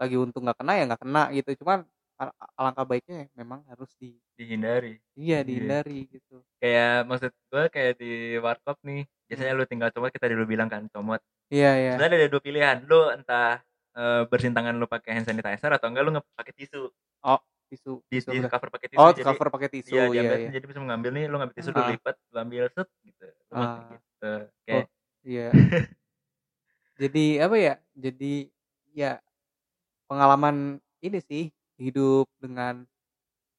[0.00, 1.50] lagi untung nggak kena ya nggak kena gitu.
[1.64, 4.98] Cuman al- alangkah baiknya memang harus di dihindari.
[5.14, 5.46] iya Iya.
[5.46, 6.42] dihindari gitu.
[6.58, 10.86] Kayak maksud gue kayak di warkop nih biasanya lu tinggal comot kita dulu bilang kan
[10.90, 11.18] comot.
[11.50, 11.90] Iya iya.
[11.94, 13.60] Sebenarnya ada dua pilihan lu entah
[13.94, 16.90] eh, bersihin tangan lu pakai hand sanitizer atau enggak lu pakai tisu.
[17.64, 17.98] Tisu.
[18.06, 20.50] Di, tisu di cover pakai tisu oh jadi cover pakai tisu iya, iya iya.
[20.52, 21.90] jadi bisa mengambil nih lu ngambil tisu lu Ah.
[21.90, 23.26] lipat lu ambil set gitu.
[23.50, 23.82] Lu Ah.
[23.90, 24.32] gitu.
[24.62, 24.86] Kayak
[25.26, 25.48] iya.
[26.94, 27.74] Jadi apa ya?
[27.94, 28.34] Jadi
[28.94, 29.18] ya
[30.06, 31.50] pengalaman ini sih
[31.88, 32.74] hidup dengan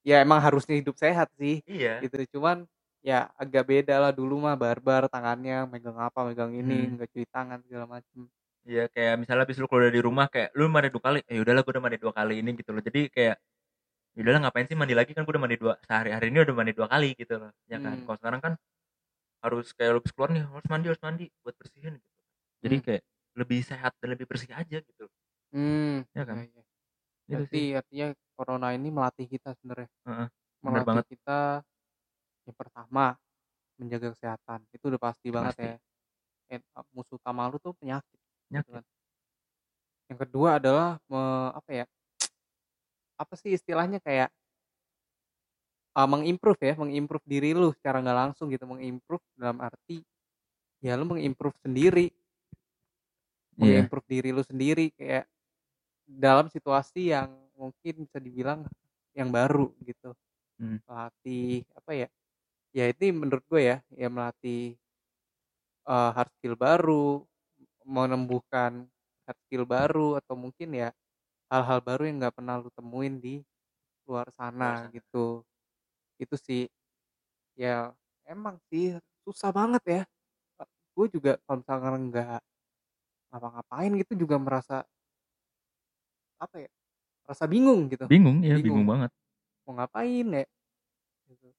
[0.08, 2.58] ya emang harusnya hidup sehat sih iya gitu cuman
[3.06, 6.96] ya agak beda lah dulu mah barbar tangannya megang apa megang ini Hmm.
[6.96, 8.28] nggak cuci tangan segala macem
[8.66, 11.62] Iya kayak misalnya habis lu keluar dari rumah kayak lu mandi dua kali, eh udahlah
[11.62, 12.82] gue udah mandi dua kali ini gitu loh.
[12.82, 13.36] Jadi kayak
[14.16, 16.74] "Ya udahlah ngapain sih mandi lagi kan gue udah mandi dua sehari-hari ini udah mandi
[16.78, 17.52] dua kali gitu loh.
[17.72, 17.98] Ya kan.
[17.98, 18.08] Hmm.
[18.08, 18.54] Kalau sekarang kan
[19.46, 22.18] harus kayak lu keluar nih harus mandi harus mandi buat bersihin gitu.
[22.66, 22.82] Jadi Hmm.
[22.86, 23.04] kayak
[23.40, 25.06] lebih sehat dan lebih bersih aja gitu.
[25.54, 26.40] hmm Ya kan?
[26.40, 26.62] iya, iya.
[27.26, 27.68] Gitu sih.
[27.74, 28.08] artinya
[28.38, 30.30] corona ini melatih kita sebenarnya bener
[30.62, 31.06] melatih banget.
[31.18, 31.40] kita
[32.46, 33.06] yang pertama
[33.82, 35.66] menjaga kesehatan itu udah pasti banget Pasti.
[35.70, 35.76] ya
[36.46, 36.62] Eh,
[36.94, 38.70] musuh utama lu tuh penyakit gitu Penyakit.
[38.78, 38.84] kan.
[40.06, 41.86] yang kedua adalah me- apa ya
[43.18, 44.30] apa sih istilahnya kayak
[45.98, 50.06] uh, mengimprove ya mengimprove diri lu secara nggak langsung gitu mengimprove dalam arti
[50.86, 52.14] ya lu mengimprove sendiri
[53.56, 53.88] Iya.
[53.88, 55.26] mengimprove diri lu sendiri kayak
[56.08, 58.66] dalam situasi yang mungkin bisa dibilang
[59.16, 60.14] yang baru gitu
[60.60, 60.78] Hmm.
[60.88, 62.08] melatih apa ya
[62.76, 64.78] ya itu menurut gue ya ya melatih
[65.88, 67.26] uh, hard skill baru
[67.86, 68.88] menumbuhkan
[69.26, 70.90] hard skill baru atau mungkin ya
[71.52, 73.42] hal-hal baru yang nggak pernah lu temuin di
[74.10, 74.94] luar sana sana.
[74.94, 75.46] gitu
[76.22, 76.64] itu sih
[77.58, 77.94] ya
[78.28, 80.02] emang sih susah banget ya
[80.96, 82.40] gue juga kalau misalkan nggak
[83.32, 84.78] ngapa-ngapain gitu juga merasa
[86.42, 86.70] apa ya
[87.26, 88.84] merasa bingung gitu Bingung, ya Bingung.
[88.84, 89.12] bingung banget.
[89.66, 90.46] mau ngapain ya
[91.30, 91.50] gitu.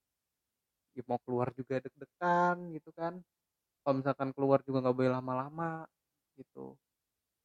[0.96, 3.20] Ya, mau keluar juga deg-degan gitu kan
[3.84, 5.84] kalau misalkan keluar juga nggak boleh lama-lama
[6.40, 6.74] gitu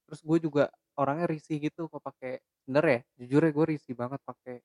[0.07, 0.63] terus gue juga
[0.99, 4.59] orangnya risih gitu kok pakai bener ya jujur ya gue risih banget pakai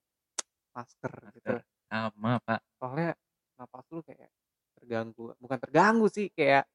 [0.76, 1.56] masker, gitu Masker.
[1.90, 2.60] Sama, Pak.
[2.82, 3.10] soalnya
[3.56, 4.30] napas lu kayak
[4.76, 6.66] terganggu bukan terganggu sih kayak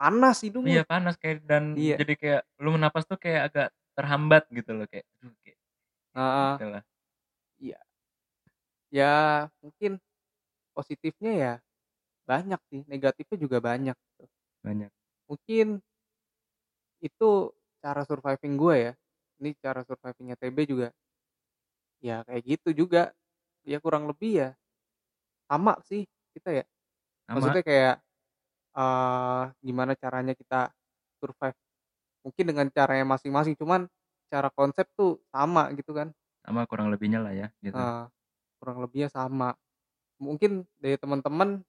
[0.00, 0.64] panas hidung.
[0.68, 1.96] Iya panas kayak dan Iya.
[2.00, 3.68] jadi kayak lu menapas tuh kayak agak
[4.00, 5.58] terhambat gitu loh kayak aduh, kayak
[6.14, 6.60] Heeh.
[6.60, 6.82] gitu lah.
[8.90, 9.98] ya mungkin
[10.76, 11.54] positifnya ya
[12.28, 14.24] banyak sih negatifnya juga banyak gitu.
[14.64, 14.90] banyak.
[15.28, 15.80] mungkin
[17.00, 17.30] itu
[17.80, 18.92] cara surviving gue ya
[19.40, 20.88] ini cara survivingnya TB juga
[22.00, 23.12] ya kayak gitu juga
[23.64, 24.48] ya kurang lebih ya
[25.50, 26.64] sama sih kita ya
[27.28, 27.94] Sama maksudnya kayak
[28.78, 30.72] eh gimana caranya kita
[31.20, 31.58] survive
[32.20, 33.88] mungkin dengan caranya masing-masing cuman
[34.30, 36.14] cara konsep tuh sama gitu kan.
[36.46, 37.74] Sama kurang lebihnya lah ya gitu.
[37.76, 38.04] Eh,
[38.62, 39.58] kurang lebihnya sama.
[40.20, 41.60] Mungkin dari teman-teman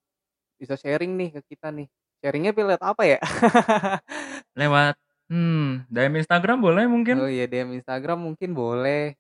[0.62, 1.90] bisa sharing nih ke kita nih.
[2.22, 3.18] Sharingnya pilih apa ya?
[4.60, 4.96] Lewat
[5.34, 7.18] hmm, DM Instagram boleh mungkin.
[7.18, 9.18] oh iya DM Instagram mungkin boleh.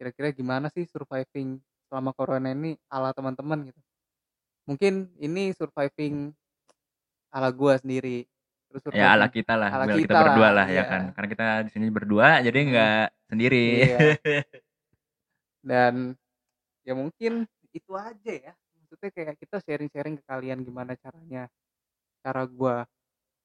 [0.00, 3.80] Kira-kira gimana sih surviving selama corona ini ala teman-teman gitu?
[4.66, 6.34] Mungkin ini surviving
[7.30, 8.26] ala gua sendiri
[8.70, 10.82] terus ya ala kita lah, ala kita, kita lah, berdua lah ya iya.
[10.86, 11.02] kan.
[11.12, 12.68] Karena kita di sini berdua jadi Hmm.
[12.70, 13.66] nggak sendiri.
[13.82, 13.98] Iya.
[15.70, 15.94] dan
[16.86, 21.46] ya mungkin itu aja ya maksudnya kayak kita sharing-sharing ke kalian gimana caranya
[22.24, 22.88] cara gua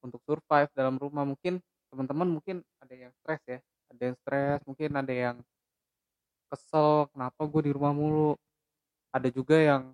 [0.02, 1.60] untuk survive dalam rumah mungkin
[1.92, 3.60] teman-teman mungkin ada yang stres ya
[3.92, 5.36] ada yang stres mungkin ada yang
[6.50, 8.32] kesel kenapa gue di rumah mulu
[9.10, 9.94] ada juga yang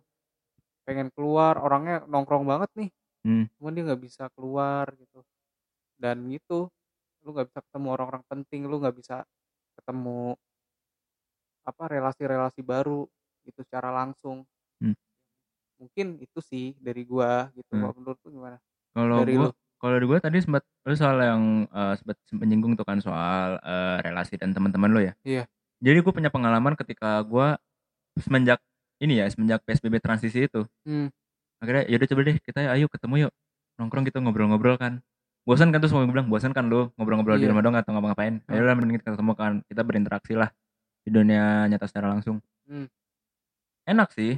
[0.84, 2.90] pengen keluar orangnya nongkrong banget nih
[3.22, 3.46] Hmm.
[3.58, 5.22] cuman dia nggak bisa keluar gitu
[6.02, 6.70] dan gitu
[7.22, 9.22] lu nggak bisa ketemu orang-orang penting lu nggak bisa
[9.78, 10.34] ketemu
[11.62, 13.06] apa relasi-relasi baru
[13.46, 14.46] gitu secara langsung
[14.82, 14.98] Hmm.
[15.78, 17.86] mungkin itu sih dari gua gitu Hmm.
[17.86, 18.58] kalau menurut lu gimana
[18.92, 19.54] Kalau Dari gua lu.
[19.78, 23.98] kalau dari gua tadi sempat lu soal yang eh, sempat menyinggung tuh kan soal eh,
[24.02, 25.14] relasi dan teman-teman lo ya.
[25.22, 25.46] Iya.
[25.82, 27.58] Jadi gue punya pengalaman ketika gua
[28.18, 28.62] semenjak
[29.02, 30.62] ini ya, semenjak PSBB transisi itu.
[30.86, 31.10] Hmm.
[31.62, 33.34] Akhirnya yaudah coba deh kita ayo ketemu yuk.
[33.78, 35.00] Nongkrong gitu ngobrol-ngobrol kan.
[35.42, 37.54] Bosan kan tuh semua bilang, bosan kan lu ngobrol-ngobrol di Iya.
[37.54, 38.42] rumah dong atau ngapa-ngapain.
[38.46, 38.52] Hmm.
[38.54, 40.50] Ayolah mending kita ketemu kan, kita berinteraksi lah
[41.02, 42.42] di dunia nyata secara langsung.
[42.70, 42.86] Hmm.
[43.90, 44.38] Enak sih.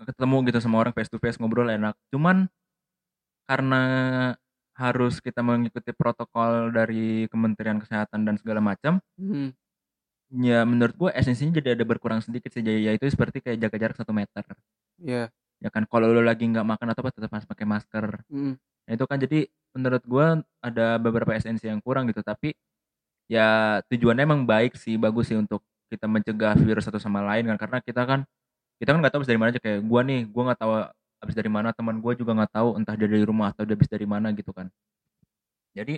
[0.00, 1.92] Ketemu gitu sama orang face to face ngobrol enak.
[2.08, 2.48] Cuman
[3.44, 3.82] karena
[4.74, 9.52] harus kita mengikuti protokol dari Kementerian Kesehatan dan segala macam, Hmm.
[10.34, 14.10] ya menurut gua esensinya jadi ada berkurang sedikit sih yaitu seperti kayak jaga jarak satu
[14.10, 14.42] meter
[14.98, 15.30] Iya.
[15.64, 18.04] Ya kan kalau lu lagi nggak makan atau apa tetap harus pakai masker.
[18.28, 18.54] Hmm.
[18.84, 20.26] nah, itu kan jadi menurut gua
[20.60, 22.52] ada beberapa esensi yang kurang gitu tapi
[23.32, 27.56] ya tujuannya emang baik sih bagus sih untuk kita mencegah virus satu sama lain kan
[27.56, 28.20] karena kita kan
[28.76, 29.60] kita kan nggak tahu habis dari mana aja.
[29.64, 30.72] Kayak gua nih gua nggak tahu
[31.24, 33.88] habis dari mana teman gua juga nggak tahu entah dia dari rumah atau dia habis
[33.88, 34.68] dari mana gitu kan.
[35.72, 35.96] Jadi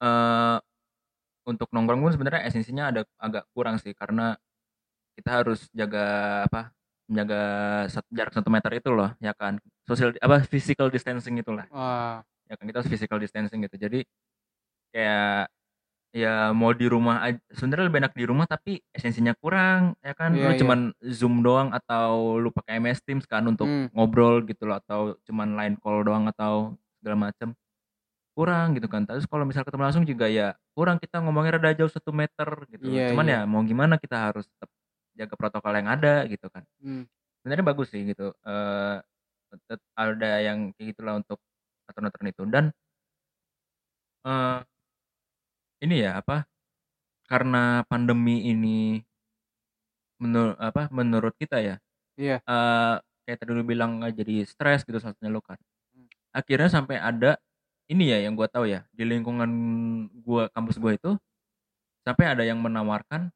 [0.00, 0.58] eh
[1.44, 4.36] untuk nongkrong pun sebenarnya esensinya ada agak kurang sih karena
[5.18, 6.04] kita harus jaga
[6.48, 6.72] apa
[7.10, 7.42] menjaga
[8.14, 12.22] jarak satu meter itu loh ya kan social apa physical distancing itulah Wah.
[12.46, 14.06] ya kan kita harus physical distancing gitu jadi
[14.94, 15.50] kayak
[16.10, 17.22] ya mau di rumah
[17.54, 20.58] sebenarnya lebih enak di rumah tapi esensinya kurang ya kan Iya, lu iya.
[20.58, 23.86] cuman zoom doang atau lu pakai MS Teams kan untuk Hmm.
[23.94, 27.54] ngobrol gitu loh atau cuman line call doang atau segala macam
[28.34, 31.90] kurang gitu kan terus kalau misal ketemu langsung juga ya kurang kita ngomongnya rada jauh
[31.92, 32.94] satu meter gitu loh.
[32.94, 33.38] Iya, cuman iya.
[33.42, 34.70] ya mau gimana kita harus tetap
[35.20, 37.04] jaga protokol yang ada gitu kan Hmm.
[37.44, 38.32] sebenarnya bagus sih gitu
[39.68, 41.38] tet- ada yang kayak gitulah untuk
[41.90, 42.64] aturan-aturan itu dan
[44.24, 44.60] eh
[45.84, 46.44] ini ya apa
[47.30, 49.00] karena pandemi ini
[50.20, 51.76] menurut apa menurut kita ya
[52.20, 52.36] Iya.
[52.44, 55.56] eh kayak tadi lu bilang jadi stres gitu salah satunya lu kan
[55.96, 56.06] Hmm.
[56.36, 57.40] akhirnya sampai ada
[57.90, 59.50] ini ya yang gua tahu ya di lingkungan
[60.22, 61.16] gua kampus gua itu
[62.04, 63.32] sampai ada yang menawarkan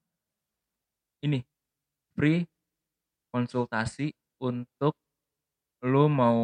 [1.24, 1.40] ini
[2.16, 2.46] free
[3.34, 4.94] konsultasi untuk
[5.84, 6.38] lu mau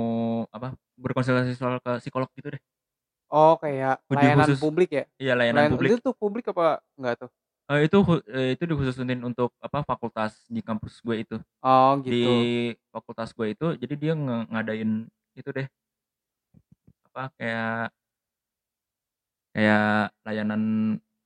[0.54, 2.62] apa, berkonsultasi soal ke psikolog gitu deh.
[3.30, 5.04] Oh, kayak Di layanan khusus publik ya?
[5.22, 5.94] iya layanan Layan publik.
[5.94, 7.30] itu tuh publik apa enggak tuh?
[7.68, 7.96] Eee, itu
[8.33, 11.37] eee, itu dikhususin untuk apa, fakultas di kampus gue itu.
[11.62, 12.50] Oh, Di gitu.
[12.94, 14.90] fakultas gue itu jadi dia nge ngadain
[15.38, 15.68] itu deh.
[17.06, 17.90] Apa, kayak
[19.54, 20.62] kayak layanan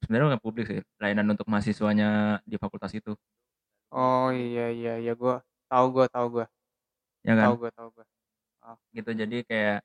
[0.01, 3.13] sebenarnya bukan publik sih, layanan untuk mahasiswanya di fakultas itu.
[3.97, 5.35] Oh, iya iya iya, gua
[5.71, 6.45] tahu gua tahu gua.
[7.25, 7.59] Ya Tahu kan?
[7.61, 8.07] gua tahu gua.
[8.67, 8.77] Oh.
[8.95, 9.77] Gitu, jadi kayak,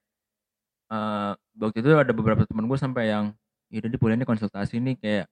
[0.91, 3.25] eee, waktu itu ada beberapa temen gue sampai yang,
[3.73, 5.25] "Ya udah boleh nih konsultasi nih," kayak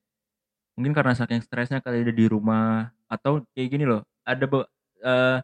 [0.78, 4.66] mungkin karena saking stresnya kali dia di rumah atau kayak gini loh, ada be
[5.04, 5.38] eee,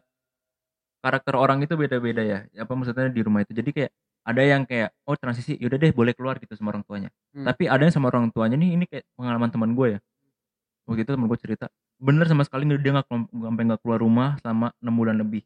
[1.04, 3.52] karakter orang itu beda-beda ya, apa maksudnya di rumah itu.
[3.56, 3.92] Jadi kayak
[4.26, 7.10] ada yang kayak, oh transisi, ya udah deh boleh keluar gitu sama orang tuanya.
[7.34, 7.42] Hmm.
[7.46, 10.00] Tapi ada yang sama orang tuanya nih, ini kayak pengalaman teman gue ya.
[10.88, 11.66] Waktu itu temen gue cerita,
[12.04, 15.42] bener sama sekali dia nggak sampai nggak keluar rumah selama 6 bulan lebih.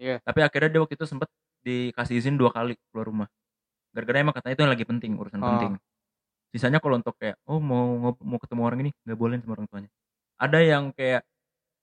[0.00, 0.20] Iya.
[0.26, 1.28] Tapi akhirnya dia waktu itu sempet
[1.64, 3.28] dikasih izin 2 kali keluar rumah.
[3.94, 5.48] Gara-gara emang katanya itu yang lagi penting, urusan Oh.
[5.56, 5.72] penting.
[6.54, 9.90] Sisanya kalau untuk kayak, oh mau mau ketemu orang ini, nggak bolehin sama orang tuanya.
[10.40, 11.22] Ada yang kayak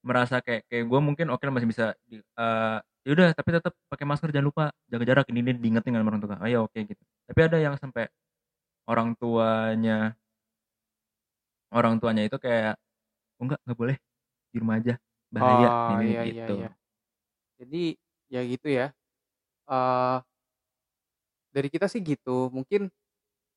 [0.05, 3.73] merasa kayak kayak gue mungkin oke lah masih bisa di eee, ya udah tapi tetep
[3.91, 6.37] pakai masker jangan lupa, jaga jarak, ini ini diingetin sama orang tua.
[6.41, 7.03] Oh ya oke gitu.
[7.29, 8.07] Tapi ada yang sampai
[8.89, 10.15] orang tuanya
[11.71, 12.75] orang tuanya itu kayak,
[13.39, 13.97] "Oh enggak, nggak boleh,
[14.53, 14.95] di rumah aja,
[15.33, 16.55] bahaya," Oh, ini iya iya gitu.
[16.55, 16.67] iya.
[17.59, 17.77] Jadi
[18.33, 18.85] ya gitu ya.
[19.69, 20.23] Eee
[21.53, 22.87] dari kita sih gitu, mungkin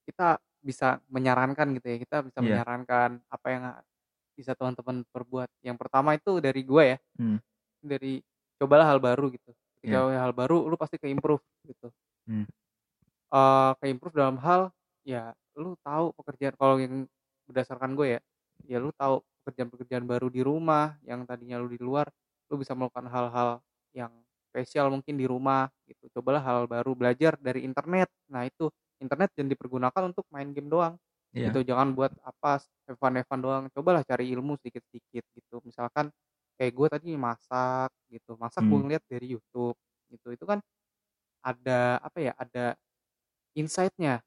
[0.09, 2.65] kita bisa menyarankan gitu ya, kita bisa Iya.
[2.65, 3.65] menyarankan apa yang
[4.39, 5.51] bisa teman-teman perbuat.
[5.65, 7.37] Yang pertama itu dari gua ya, Hmm.
[7.83, 8.21] dari
[8.61, 9.53] cobalah hal baru gitu.
[9.81, 10.07] Ketika Iya.
[10.21, 11.93] hal baru lu pasti ke-improve gitu.
[12.27, 12.45] Hmm.
[13.33, 14.71] Eee, ke-improve dalam hal,
[15.07, 17.07] ya lu tahu pekerjaan kalau yang
[17.49, 18.21] berdasarkan gue ya,
[18.69, 22.09] ya lu tahu pekerjaan-pekerjaan baru di rumah, yang tadinya lu di luar,
[22.51, 23.61] lu bisa melakukan hal-hal
[23.93, 24.13] yang
[24.51, 26.09] spesial mungkin di rumah gitu.
[26.21, 28.09] Cobalah hal baru, belajar dari internet.
[28.33, 28.71] Nah itu,
[29.03, 30.97] internet jangan dipergunakan untuk main game doang,
[31.33, 31.55] Iya.
[31.55, 31.63] gitu.
[31.67, 33.69] Jangan buat apa, have fun doang.
[33.75, 35.61] Cobalah cari ilmu sedikit-sedikit gitu.
[35.67, 36.09] Misalkan
[36.59, 38.81] kayak gue tadi masak gitu, masak gue Hmm.
[38.81, 39.77] ngeliat dari YouTube
[40.13, 40.29] gitu.
[40.35, 40.63] Itu kan
[41.45, 42.75] ada apa ya, ada
[43.59, 44.23] insight-nya.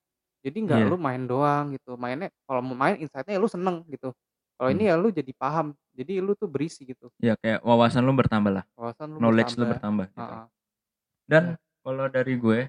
[0.45, 0.87] Jadi nggak Iya.
[0.87, 4.13] lu main doang gitu, mainnya kalau mau main insight-nya ya lu seneng gitu.
[4.59, 4.89] Kalau ini Hmm.
[4.89, 7.13] ya lu jadi paham, jadi lu tuh berisi gitu.
[7.21, 8.63] Iya kayak wawasan lu bertambah lah.
[8.77, 9.67] Wawasan lu Knowledge lu bertambah.
[9.69, 10.37] bertambah gitu.
[11.29, 11.57] Dan Iya.
[11.85, 12.59] kalau dari gue,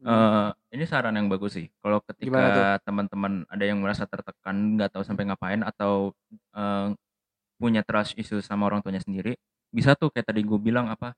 [0.00, 0.24] Hmm.
[0.26, 1.66] eee, ini saran yang bagus sih.
[1.82, 6.12] Kalau ketika teman-teman ada yang merasa tertekan, nggak tahu sampai ngapain atau,
[6.56, 6.96] eee,
[7.60, 9.36] punya trust issues sama orang tuanya sendiri,
[9.72, 11.14] bisa tuh kayak tadi gue bilang apa,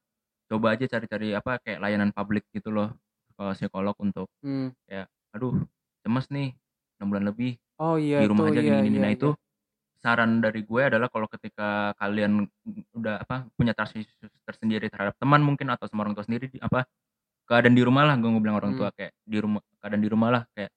[0.51, 2.93] coba aja cari-cari apa, kayak layanan publik gitu loh,
[3.39, 4.75] ke psikolog untuk Hmm.
[4.89, 5.65] kayak, "Aduh
[6.07, 6.55] cemes nih,
[7.01, 9.15] 6 bulan lebih, Oh iya di rumah tuh, aja iya gini gini." iya Nah iya.
[9.15, 9.35] itu
[10.05, 12.45] saran dari gue adalah kalau ketika kalian
[12.93, 14.13] udah apa, punya trust issues
[14.45, 16.85] tersendiri terhadap teman mungkin atau sama orang tua sendiri di apa,
[17.49, 18.85] keadaan di rumah lah, gue bilang orang Hmm.
[18.85, 20.69] tua kayak di rumah keadaan di rumah lah, kayak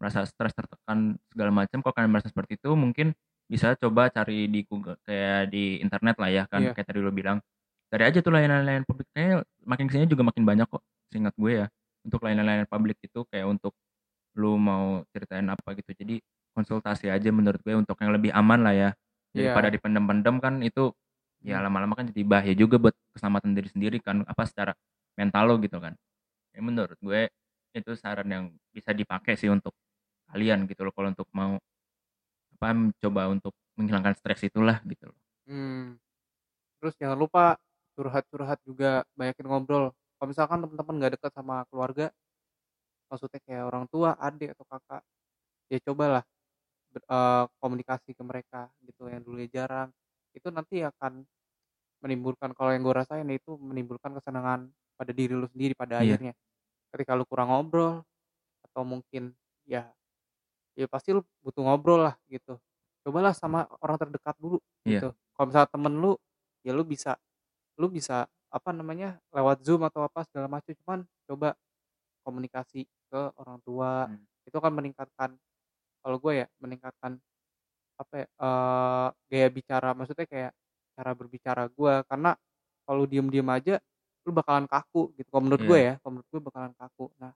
[0.00, 1.84] merasa stres, tertekan, segala macam.
[1.84, 3.12] Kalau kalian merasa seperti itu mungkin
[3.44, 6.72] bisa coba cari di Google kayak di internet lah ya kan, Iya.
[6.72, 7.44] kayak tadi lu bilang.
[7.92, 10.80] Cari aja tuh layanan-layanan publik, kayaknya makin ke sini juga makin banyak kok,
[11.12, 11.66] seingat gue ya,
[12.06, 13.76] untuk layanan-layanan publik itu kayak untuk
[14.38, 15.90] lu mau ceritain apa gitu.
[15.92, 16.16] Jadi
[16.56, 18.90] konsultasi aja menurut gue untuk yang lebih aman lah ya,
[19.34, 19.74] daripada Iya.
[19.78, 20.90] dipendem-pendem kan itu
[21.40, 21.70] ya Hmm.
[21.70, 24.72] lama-lama kan jadi bahaya juga buat keselamatan diri sendiri kan, apa, secara
[25.16, 25.94] mental lo gitu kan.
[26.54, 27.30] Ya menurut gue
[27.74, 29.72] itu saran yang bisa dipakai sih untuk
[30.30, 31.56] kalian gitu loh, kalau untuk mau
[32.60, 32.68] apa,
[33.00, 35.18] coba untuk menghilangkan stres itulah gitu loh.
[35.48, 35.96] Hmm.
[36.80, 37.56] Terus jangan lupa
[37.96, 39.92] curhat-curhat juga, banyakin ngobrol.
[40.20, 42.12] Kalau misalkan temen-temen nggak dekat sama keluarga,
[43.08, 45.02] maksudnya kayak orang tua, adik atau kakak,
[45.72, 46.22] ya cobalah
[46.96, 49.90] eee, komunikasi ke mereka gitu, yang dulunya jarang.
[50.34, 51.24] Itu nanti akan
[52.04, 56.04] menimbulkan kalau yang gue rasain ya itu menimbulkan kesenangan pada diri lu sendiri pada Iya.
[56.04, 56.32] akhirnya.
[56.94, 58.02] Ketika lu kurang ngobrol
[58.66, 59.34] atau mungkin
[59.68, 59.92] ya
[60.78, 62.58] ya pasti lu butuh ngobrol lah gitu.
[63.06, 65.00] Cobalah sama orang terdekat dulu Iya.
[65.00, 65.14] gitu.
[65.36, 66.12] Kalau misalnya temen lu,
[66.66, 67.16] ya lu bisa
[67.80, 71.54] lu bisa apa namanya, lewat Zoom atau apa segala macam, cuman coba
[72.26, 74.06] komunikasi ke orang tua.
[74.06, 74.24] Hmm.
[74.48, 75.36] Itu akan meningkatkan
[76.04, 77.20] kalau gue ya, meningkatkan
[78.00, 80.52] apa ya, eee, gaya bicara, maksudnya kayak
[80.96, 81.94] cara berbicara gue.
[82.08, 82.32] Karena
[82.88, 83.76] kalau diem-diem aja
[84.26, 85.80] lu bakalan kaku gitu, kalau menurut gue Iya.
[85.80, 87.06] ya, kalau menurut gue bakalan kaku.
[87.20, 87.32] Nah,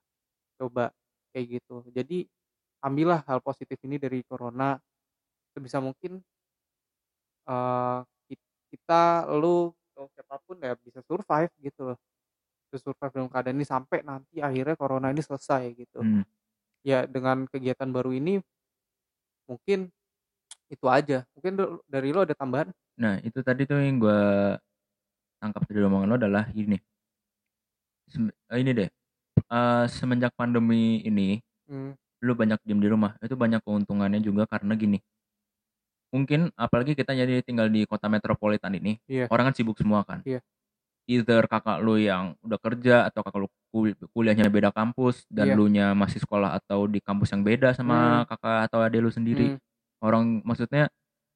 [0.59, 0.85] coba
[1.35, 1.75] kayak gitu.
[1.93, 2.27] Jadi
[2.85, 4.77] ambillah hal positif ini dari corona
[5.55, 6.21] sebisa mungkin.
[8.29, 8.39] Kit
[8.73, 11.97] kita, lu, atau siapa pun ya bisa survive gitu loh.
[12.69, 16.01] Bisa survive dalam keadaan ini sampai nanti akhirnya corona ini selesai gitu.
[16.01, 16.21] Hmm.
[16.85, 18.41] Ya dengan kegiatan baru ini
[19.45, 19.89] mungkin
[20.67, 21.23] itu aja.
[21.37, 21.53] Mungkin
[21.85, 22.69] dari lu ada tambahan?
[22.97, 24.19] Nah itu tadi tuh yang gue
[25.37, 26.79] tangkap dari omongan lo adalah gini,
[28.09, 28.89] sem- eh, ini deh.
[29.45, 31.37] eh, semenjak pandemi ini,
[31.69, 31.93] Hmm.
[32.23, 33.13] lu banyak diem di rumah.
[33.21, 34.97] Itu banyak keuntungannya juga karena gini.
[36.09, 39.27] Mungkin apalagi kita jadi tinggal di kota metropolitan ini, Iya.
[39.29, 40.23] orang kan sibuk semua kan.
[40.23, 40.39] Iya.
[41.05, 45.55] Either kakak lu yang udah kerja atau kakak lu kul- kuliahnya beda kampus dan Iya.
[45.57, 49.53] lu nya masih sekolah atau di kampus yang beda sama kakak atau adik lu sendiri.
[49.53, 49.59] Hmm.
[50.01, 50.89] Orang maksudnya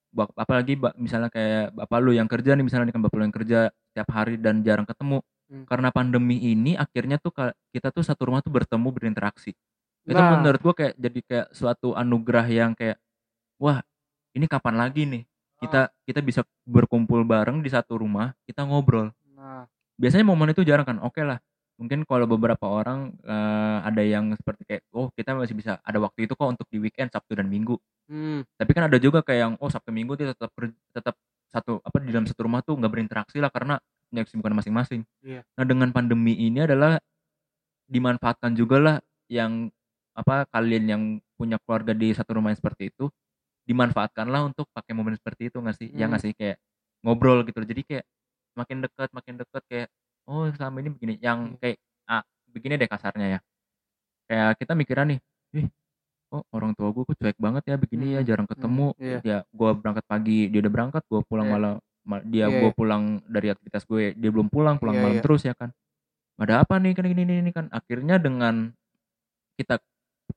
[0.10, 3.36] bak- apalagi misalnya kayak bapak lu yang kerja nih misalnya nih kan bapak lu yang
[3.38, 3.60] kerja
[3.94, 5.22] setiap hari dan jarang ketemu.
[5.50, 5.66] Hmm.
[5.70, 7.30] Karena pandemi ini akhirnya tuh
[7.70, 9.54] kita tuh satu rumah tuh bertemu berinteraksi.
[10.10, 10.42] Itu Nah.
[10.42, 12.98] menurut gua kayak jadi kayak suatu anugerah yang kayak
[13.62, 13.86] wah,
[14.34, 15.24] ini kapan lagi nih
[15.60, 19.12] kita kita bisa berkumpul bareng di satu rumah, kita ngobrol.
[20.00, 20.98] Biasanya momen itu jarang kan.
[21.04, 21.40] Oke lah.
[21.80, 26.28] Mungkin kalau beberapa orang eh, ada yang seperti kayak oh, kita masih bisa ada waktu
[26.28, 27.80] itu kok untuk di weekend Sabtu dan Minggu.
[28.12, 28.44] hmm.
[28.60, 30.52] Tapi kan ada juga kayak yang oh Sabtu Minggu dia tetap
[30.92, 31.16] tetap
[31.50, 33.80] satu apa di dalam satu rumah tuh nggak berinteraksi lah karena
[34.12, 35.02] punya kesibukan masing-masing.
[35.24, 35.42] Iya.
[35.56, 37.00] Nah dengan pandemi ini adalah
[37.90, 38.96] dimanfaatkan juga lah
[39.32, 39.70] yang
[40.14, 41.04] apa kalian yang
[41.40, 43.08] punya keluarga di satu rumah yang seperti itu
[43.66, 45.90] dimanfaatkanlah untuk pakai momen seperti itu nggak sih?
[45.96, 46.14] Ya Hmm.
[46.14, 46.58] nggak sih kayak
[47.06, 47.62] ngobrol gitu.
[47.64, 48.06] Jadi kayak
[48.58, 49.88] makin dekat makin dekat kayak
[50.30, 51.58] oh selama ini begini yang Iya.
[51.62, 51.78] kayak
[52.10, 53.40] ah begini deh kasarnya ya.
[54.30, 55.20] Kayak kita mikiran nih,
[55.58, 55.68] ih
[56.30, 59.20] kok orang tua gue kok cuek banget ya begini ya Hmm, jarang hmm, ketemu iya.
[59.26, 61.54] ya gue berangkat pagi dia udah berangkat gue pulang Iya.
[61.58, 61.74] malam
[62.06, 62.78] ma- dia Iya, gue iya.
[62.78, 65.24] pulang dari aktivitas gue dia belum pulang pulang Iya, malam iya.
[65.26, 65.74] terus ya kan
[66.38, 68.70] ada apa nih kan gini gini ini kan akhirnya dengan
[69.58, 69.82] kita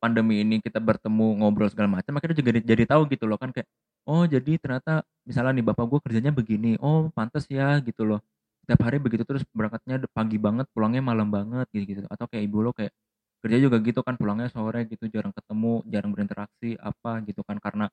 [0.00, 3.52] pandemi ini kita bertemu ngobrol segala macam akhirnya juga jadi, jadi tahu gitu loh kan
[3.52, 3.68] kayak
[4.08, 6.76] oh jadi ternyata misalnya nih bapak gue kerjanya begini.
[6.82, 8.20] Oh pantas ya gitu loh.
[8.64, 12.58] Setiap hari begitu terus berangkatnya pagi banget pulangnya malam banget gitu gitu atau kayak ibu
[12.62, 12.94] lo kayak
[13.42, 17.86] kerja juga gitu kan pulangnya sore gitu jarang ketemu jarang berinteraksi apa gitu kan karena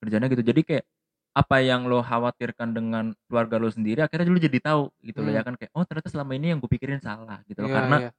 [0.00, 0.42] kerjanya gitu.
[0.44, 0.84] Jadi kayak
[1.30, 5.38] apa yang lo khawatirkan dengan keluarga lo sendiri akhirnya lu jadi tahu gitu loh Hmm.
[5.40, 5.54] ya kan?
[5.56, 7.70] Kayak oh ternyata selama ini yang gue pikirin salah gitu loh.
[7.70, 8.10] Iya, karena iya.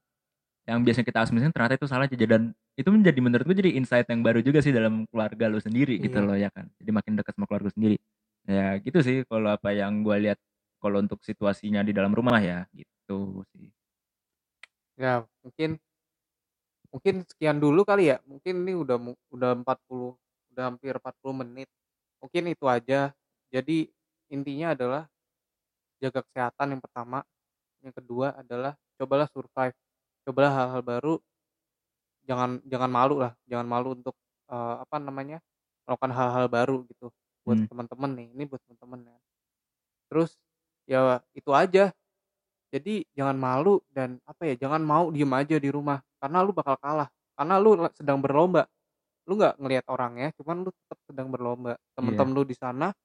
[0.70, 4.08] Yang biasanya kita asumsikan ternyata itu salah aja dan itu menjadi menurut gue jadi insight
[4.08, 6.28] yang baru juga sih dalam keluarga lo sendiri gitu Iya.
[6.28, 7.98] loh ya kan jadi makin dekat sama keluarga sendiri
[8.46, 10.40] ya gitu sih kalau apa yang gue lihat
[10.82, 13.70] kalau untuk situasinya di dalam rumah ya gitu sih
[15.00, 15.82] Ya, mungkin
[16.92, 18.18] mungkin sekian dulu kali ya.
[18.28, 18.98] Mungkin ini udah
[19.32, 20.16] udah 40
[20.54, 21.70] udah hampir 40 menit.
[22.22, 23.16] Mungkin itu aja.
[23.52, 23.90] Jadi
[24.32, 25.04] intinya adalah
[26.04, 27.20] jaga kesehatan yang pertama.
[27.82, 29.76] Yang kedua adalah cobalah survive.
[30.26, 31.14] Cobalah hal-hal baru.
[32.30, 34.16] Jangan jangan malu lah, jangan malu untuk
[34.52, 35.40] eh, apa namanya?
[35.82, 37.10] melakukan hal-hal baru gitu
[37.44, 37.68] buat Hmm.
[37.68, 38.28] teman-teman nih.
[38.38, 39.18] Ini buat teman-teman ya.
[40.08, 40.32] Terus
[40.88, 41.00] ya
[41.34, 41.92] itu aja
[42.72, 46.80] jadi jangan malu dan apa ya jangan mau diem aja di rumah karena lu bakal
[46.80, 48.66] kalah karena lu sedang berlomba
[49.28, 52.96] lu nggak ngelihat orangnya cuman lu tetap sedang berlomba temen-temen lu di sana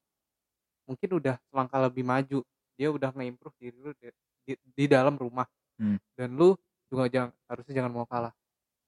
[0.87, 2.39] mungkin udah selangkah lebih maju
[2.79, 4.07] dia udah nge-improve diri lu di,
[4.47, 5.45] di- di dalam rumah
[5.77, 6.01] Hmm.
[6.17, 6.57] dan lu
[6.87, 8.33] juga jangan harusnya jangan mau kalah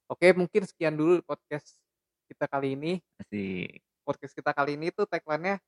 [0.08, 1.80] oke mungkin sekian dulu podcast
[2.32, 5.60] kita kali ini asik podcast kita kali ini tuh tagline-nya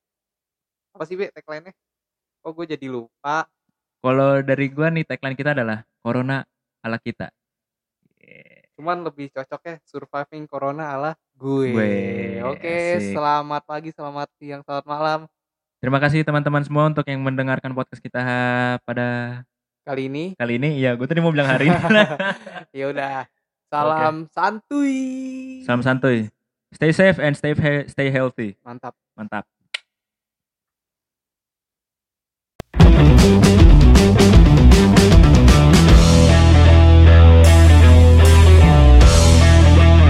[0.92, 1.76] apa sih Be tagline-nya
[2.42, 3.46] kok gue jadi lupa
[4.02, 6.44] kalau dari gue nih tagline kita adalah corona
[6.82, 7.30] ala kita
[8.22, 8.62] Yeah.
[8.78, 11.74] Cuman lebih cocoknya surviving corona ala gue.
[11.74, 11.90] Gue,
[12.46, 13.18] Oke, asik.
[13.18, 15.20] selamat pagi, selamat siang, selamat malam.
[15.82, 18.22] terima kasih teman-teman semua untuk yang mendengarkan podcast kita
[18.86, 19.42] pada
[19.92, 21.76] Kali ini kali ini ya gue tadi mau bilang hari ini
[22.80, 23.28] ya udah.
[23.68, 24.96] Salam santuy.
[25.62, 26.32] salam santuy
[26.72, 28.96] stay safe and stay he- stay healthy Mantap.
[29.14, 29.44] mantap